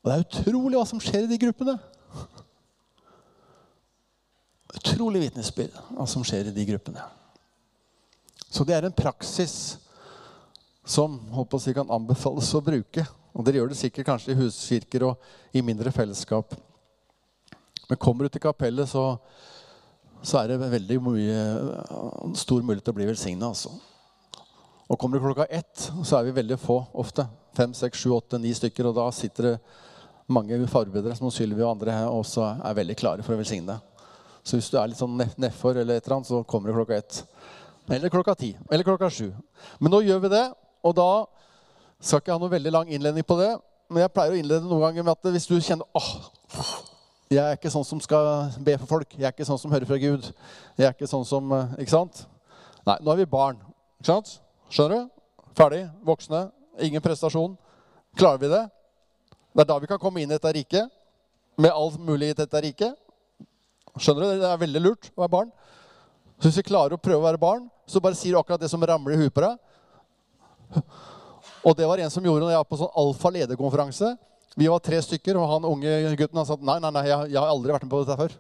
Og 0.02 0.10
det 0.10 0.18
er 0.18 0.26
utrolig 0.26 0.78
hva 0.78 0.86
som 0.90 1.02
skjer 1.02 1.26
i 1.26 1.32
de 1.32 1.40
gruppene. 1.42 1.78
Utrolig 4.76 5.22
vitnesbyrd 5.28 5.78
hva 5.94 6.08
som 6.10 6.26
skjer 6.26 6.50
i 6.50 6.56
de 6.56 6.68
gruppene. 6.68 7.06
Så 8.52 8.66
det 8.68 8.76
er 8.76 8.88
en 8.88 8.98
praksis 8.98 9.78
som 10.84 11.20
håper 11.32 11.62
jeg, 11.64 11.78
kan 11.78 11.94
anbefales 11.94 12.50
å 12.58 12.64
bruke. 12.66 13.06
Og 13.32 13.46
dere 13.46 13.62
gjør 13.62 13.72
det 13.72 13.80
sikkert 13.80 14.10
kanskje 14.10 14.34
i 14.34 14.40
huskirker 14.40 15.08
og 15.08 15.56
i 15.56 15.64
mindre 15.64 15.94
fellesskap. 15.96 16.56
Men 17.90 18.00
kommer 18.00 18.28
du 18.28 18.34
til 18.34 18.44
kapellet, 18.44 18.90
så, 18.90 19.18
så 20.24 20.42
er 20.42 20.52
det 20.52 20.72
veldig 20.72 20.98
mye, 21.04 21.40
stor 22.40 22.64
mulighet 22.64 22.86
til 22.88 22.96
å 22.96 23.00
bli 23.00 23.08
velsigna. 23.10 23.52
Altså. 23.52 23.72
Og 24.92 25.00
kommer 25.00 25.20
du 25.20 25.26
klokka 25.26 25.48
ett, 25.48 25.88
så 26.04 26.18
er 26.18 26.28
vi 26.28 26.36
veldig 26.36 26.60
få 26.60 26.82
ofte. 27.00 27.26
Fem, 27.56 27.74
seks, 27.76 28.00
sju, 28.00 28.12
åtte, 28.16 28.40
ni 28.40 28.52
stykker. 28.56 28.90
Og 28.90 28.98
da 28.98 29.08
sitter 29.16 29.50
det 29.50 29.56
mange 30.32 30.60
forberedere 30.72 31.16
som 31.20 31.32
Sylvi 31.32 31.64
og 31.64 31.78
andre 31.78 31.96
her 31.96 32.12
også 32.12 32.46
er 32.60 32.78
veldig 32.80 32.98
klare 33.00 33.26
for 33.28 33.36
å 33.36 33.40
velsigne. 33.40 33.78
Så 34.44 34.58
hvis 34.58 34.72
du 34.74 34.78
er 34.80 34.90
litt 34.90 35.00
sånn 35.00 35.20
nedfor, 35.20 35.78
eller 35.78 36.02
eller 36.02 36.24
så 36.26 36.42
kommer 36.44 36.72
du 36.72 36.80
klokka 36.80 36.98
ett. 36.98 37.22
Eller 37.92 38.10
klokka 38.10 38.36
ti. 38.36 38.56
Eller 38.72 38.88
klokka 38.88 39.10
sju. 39.12 39.30
Men 39.80 39.94
nå 39.94 40.02
gjør 40.06 40.24
vi 40.26 40.34
det, 40.34 40.46
og 40.84 40.96
da 40.98 41.12
skal 42.02 42.22
ikke 42.22 42.34
ha 42.34 42.42
noe 42.42 42.52
veldig 42.52 42.74
lang 42.74 42.90
innledning 42.90 43.26
på 43.28 43.38
det. 43.40 43.52
Men 43.92 44.06
jeg 44.06 44.14
pleier 44.16 44.34
å 44.34 44.40
innlede 44.40 44.68
noen 44.68 44.86
ganger 44.88 45.06
med 45.06 45.14
at 45.14 45.34
hvis 45.36 45.48
du 45.50 45.58
kjenner 45.62 45.86
åh, 45.98 46.12
jeg 47.32 47.40
er 47.40 47.56
ikke 47.56 47.72
sånn 47.72 47.86
som 47.88 48.02
skal 48.04 48.50
be 48.60 48.76
for 48.82 48.90
folk. 48.98 49.14
Jeg 49.16 49.28
er 49.28 49.32
ikke 49.32 49.48
sånn 49.48 49.60
som 49.62 49.72
hører 49.72 49.88
fra 49.88 50.00
Gud. 50.02 50.26
Jeg 50.76 50.88
er 50.88 50.96
ikke 50.96 51.08
sånn 51.08 51.24
som 51.28 51.52
eh, 51.56 51.78
Ikke 51.84 51.94
sant? 51.94 52.26
Nei, 52.88 52.98
nå 53.00 53.14
er 53.14 53.22
vi 53.22 53.28
barn. 53.32 53.62
Ikke 54.02 54.10
sant? 54.10 54.34
Skjønner 54.74 55.06
du? 55.06 55.46
Ferdig. 55.56 55.86
Voksne. 56.08 56.42
Ingen 56.84 57.04
prestasjon. 57.04 57.54
Klarer 58.20 58.42
vi 58.42 58.50
det? 58.52 58.66
Det 59.52 59.64
er 59.64 59.70
da 59.70 59.78
vi 59.80 59.88
kan 59.88 60.02
komme 60.02 60.20
inn 60.20 60.32
i 60.32 60.36
dette 60.36 60.52
riket. 60.58 60.92
Med 61.62 61.72
all 61.72 61.96
mulig 62.04 62.34
i 62.34 62.38
dette 62.42 62.64
riket. 62.66 63.00
Skjønner 63.96 64.26
du? 64.26 64.44
Det 64.44 64.52
er 64.52 64.64
veldig 64.66 64.84
lurt 64.84 65.12
å 65.14 65.24
være 65.24 65.36
barn. 65.38 65.56
Så 66.40 66.50
hvis 66.50 66.60
vi 66.60 66.68
klarer 66.72 66.98
å 66.98 67.02
prøve 67.02 67.22
å 67.22 67.28
være 67.30 67.40
barn, 67.40 67.68
så 67.88 68.04
bare 68.04 68.18
sier 68.18 68.36
du 68.36 68.42
akkurat 68.42 68.60
det 68.60 68.72
som 68.72 68.84
ramler 68.84 69.16
i 69.16 69.22
huet 69.22 69.36
på 69.36 69.44
deg. 69.46 70.84
Og 71.62 71.78
det 71.78 71.88
var 71.88 72.02
en 72.02 72.14
som 72.14 72.26
gjorde 72.26 72.46
når 72.46 72.56
jeg 72.56 72.62
var 72.64 72.70
på 72.70 72.80
sånn 72.80 72.96
alfa-lederkonferanse. 73.04 74.16
Vi 74.58 74.68
var 74.68 74.82
tre 74.84 75.00
stykker, 75.04 75.38
og 75.40 75.50
han 75.54 75.68
unge 75.70 76.16
gutten 76.20 76.42
han 76.42 76.48
sa 76.48 76.58
nei, 76.60 76.80
nei, 76.84 76.92
nei, 76.92 77.06
jeg, 77.08 77.34
jeg 77.36 77.40
har 77.40 77.52
aldri 77.52 77.76
vært 77.76 77.86
med 77.86 77.94
på 77.94 78.02
dette 78.02 78.18
før. 78.20 78.34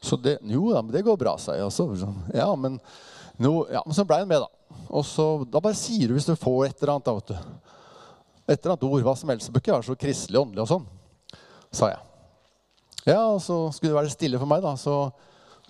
Så 0.00 0.16
det, 0.16 0.38
jo 0.48 0.70
da, 0.72 0.80
men 0.82 0.94
det 0.94 1.04
går 1.06 1.18
bra, 1.20 1.36
sa 1.38 1.54
jeg 1.58 1.68
også. 1.68 2.08
Ja, 2.34 2.48
men, 2.56 2.78
no, 3.38 3.66
ja, 3.70 3.82
men 3.84 3.96
så 3.96 4.06
ble 4.08 4.22
han 4.22 4.30
med, 4.30 4.42
da. 4.42 4.78
Og 4.88 5.04
så, 5.06 5.26
Da 5.50 5.60
bare 5.62 5.78
sier 5.78 6.08
du 6.08 6.16
hvis 6.16 6.26
du 6.26 6.32
får 6.38 6.70
et 6.70 6.80
eller 6.80 6.96
annet. 6.96 7.10
da, 7.10 7.14
vet 7.18 7.30
du. 7.30 7.36
Et 8.50 8.56
eller 8.56 8.72
annet 8.72 8.88
ord, 8.88 9.04
hva 9.06 9.14
som 9.20 9.30
helst. 9.30 9.46
Det 9.46 9.54
bør 9.54 9.64
ikke 9.64 9.76
være 9.76 9.88
så 9.90 9.98
kristelig 10.00 10.40
åndelig 10.40 10.64
og 10.64 10.70
sånn, 10.72 10.88
sa 11.76 11.92
jeg. 11.92 12.00
Ja, 13.04 13.20
og 13.28 13.38
så 13.44 13.62
skulle 13.72 13.92
det 13.92 14.00
være 14.00 14.16
stille 14.16 14.40
for 14.40 14.50
meg, 14.50 14.64
da. 14.64 14.74
Så 14.80 14.96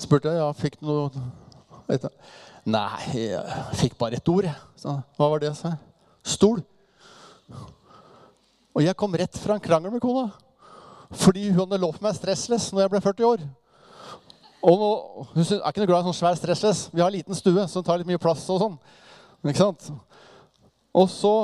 spurte 0.01 0.33
jeg 0.33 0.41
ja, 0.41 0.49
fikk 0.57 0.81
du 0.81 0.89
noe 0.89 1.27
etter? 1.91 2.15
Nei, 2.71 3.27
jeg 3.27 3.69
fikk 3.83 3.99
bare 4.01 4.21
ett 4.21 4.31
ord. 4.31 4.49
Så, 4.79 4.95
hva 5.19 5.33
var 5.35 5.43
det? 5.43 5.53
sa 5.59 5.75
jeg. 5.75 5.90
Stol. 6.27 6.63
Og 8.75 8.85
jeg 8.85 8.97
kom 8.99 9.15
rett 9.19 9.39
fra 9.41 9.57
en 9.57 9.63
krangel 9.63 9.93
med 9.93 10.03
kona. 10.03 10.29
Fordi 11.21 11.49
hun 11.51 11.65
hadde 11.65 11.81
lovt 11.83 12.03
meg 12.05 12.15
stressless 12.15 12.69
når 12.71 12.85
jeg 12.85 12.93
ble 12.93 13.03
40 13.07 13.29
år. 13.31 13.47
Og 14.61 14.77
nå, 14.77 14.91
Hun 15.33 15.43
er 15.43 15.71
ikke 15.71 15.83
noe 15.83 15.91
glad 15.91 16.05
i 16.05 16.11
sånn 16.11 16.19
svær 16.21 16.39
stressless. 16.39 16.85
Vi 16.93 17.01
har 17.01 17.11
en 17.11 17.17
liten 17.17 17.39
stue 17.39 17.65
så 17.67 17.81
den 17.81 17.89
tar 17.89 18.01
litt 18.01 18.11
mye 18.11 18.21
plass. 18.21 18.45
Og 18.53 18.61
sånn. 18.63 18.77
Ikke 19.43 19.63
sant? 19.63 19.89
Og 20.95 21.09
så, 21.11 21.35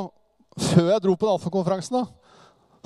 før 0.71 0.93
jeg 0.93 1.03
dro 1.03 1.17
på 1.17 1.27
den 1.27 1.39
alfakonferansen, 1.39 2.07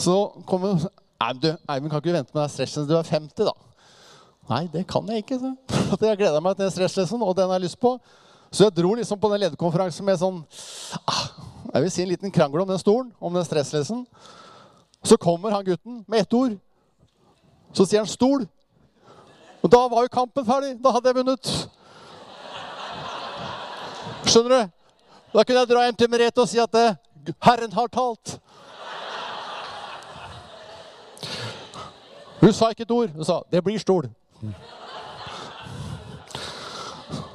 så 0.01 0.16
kom 0.49 0.68
hun 0.68 0.88
Nei, 1.20 1.34
du, 1.36 1.51
Eivind, 1.68 1.91
kan 1.93 2.01
ikke 2.01 2.09
du 2.09 2.14
vente 2.16 2.32
med 2.32 2.47
deg 2.47 2.53
stressless 2.55 2.86
til 2.86 2.88
du 2.88 2.95
er 2.97 3.05
50, 3.05 3.45
da? 3.45 3.53
Nei, 4.51 4.64
det 4.72 4.86
kan 4.91 5.07
jeg 5.11 5.22
ikke. 5.22 5.38
Så. 5.43 5.99
Jeg 6.01 6.18
gleder 6.18 6.43
meg 6.43 6.57
til 6.59 6.70
stresslessen, 6.72 7.22
og 7.22 7.36
den 7.38 7.51
har 7.51 7.61
jeg 7.61 7.68
lyst 7.68 7.80
på. 7.82 7.95
Så 8.51 8.66
jeg 8.66 8.74
dro 8.74 8.94
liksom 8.94 9.20
på 9.20 9.30
den 9.30 9.44
lederkonferansen 9.44 10.07
med 10.07 10.18
sånn 10.18 10.40
ah, 11.07 11.26
Jeg 11.70 11.82
vil 11.84 11.92
si 11.94 12.03
en 12.03 12.11
liten 12.11 12.32
krangel 12.34 12.64
om 12.64 12.68
den 12.68 12.80
stolen, 12.82 13.12
om 13.22 13.34
den 13.34 13.46
stresslessen. 13.46 14.03
Så 15.07 15.16
kommer 15.16 15.55
han 15.55 15.64
gutten 15.64 16.01
med 16.09 16.24
ett 16.24 16.34
ord. 16.34 16.57
Så 17.72 17.86
sier 17.86 18.03
han 18.03 18.11
'stol'. 18.11 18.48
Og 19.62 19.70
da 19.70 19.86
var 19.88 20.03
jo 20.03 20.09
kampen 20.09 20.46
ferdig. 20.46 20.82
Da 20.82 20.90
hadde 20.90 21.09
jeg 21.09 21.16
vunnet. 21.16 21.53
Skjønner 24.26 24.51
du? 24.51 24.70
Da 25.32 25.44
kunne 25.44 25.62
jeg 25.62 25.70
dra 25.70 25.84
hjem 25.84 25.96
til 25.96 26.11
Merete 26.11 26.42
og 26.42 26.48
si 26.48 26.59
at 26.59 26.74
eh, 26.74 26.96
'Herren 27.38 27.72
har 27.72 27.86
talt'. 27.86 28.38
Hun 32.40 32.53
sa 32.53 32.68
ikke 32.68 32.82
et 32.82 32.90
ord. 32.90 33.09
Hun 33.14 33.24
sa 33.24 33.42
'det 33.51 33.64
blir 33.64 33.78
stol'. 33.78 34.11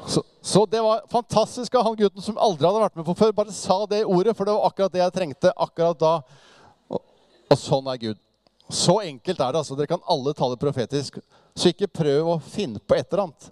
Så, 0.08 0.22
så, 0.46 0.66
det 0.66 0.82
var 0.82 1.02
fantastisk 1.10 1.76
av 1.76 1.88
han 1.88 1.96
gutten 1.98 2.22
som 2.22 2.36
aldri 2.38 2.68
hadde 2.68 2.82
vært 2.84 3.00
med 3.00 3.06
på 3.08 3.16
før, 3.18 3.32
bare 3.34 3.54
sa 3.56 3.80
det 3.90 4.04
ordet, 4.06 4.36
for 4.38 4.46
det 4.46 4.54
var 4.54 4.68
akkurat 4.68 4.94
det 4.94 5.00
jeg 5.02 5.14
trengte 5.16 5.54
akkurat 5.66 5.98
da. 5.98 6.12
Og, 6.94 7.02
og 7.50 7.58
sånn 7.58 7.90
er 7.90 7.98
Gud. 8.04 8.20
Så 8.70 9.00
enkelt 9.02 9.42
er 9.42 9.56
det. 9.56 9.64
altså. 9.64 9.74
Dere 9.80 9.90
kan 9.90 10.06
alle 10.06 10.36
tale 10.38 10.60
profetisk. 10.62 11.18
Så 11.58 11.72
ikke 11.74 11.90
prøv 11.90 12.30
å 12.36 12.38
finne 12.46 12.78
på 12.78 12.94
et 12.94 13.10
eller 13.10 13.24
annet. 13.24 13.50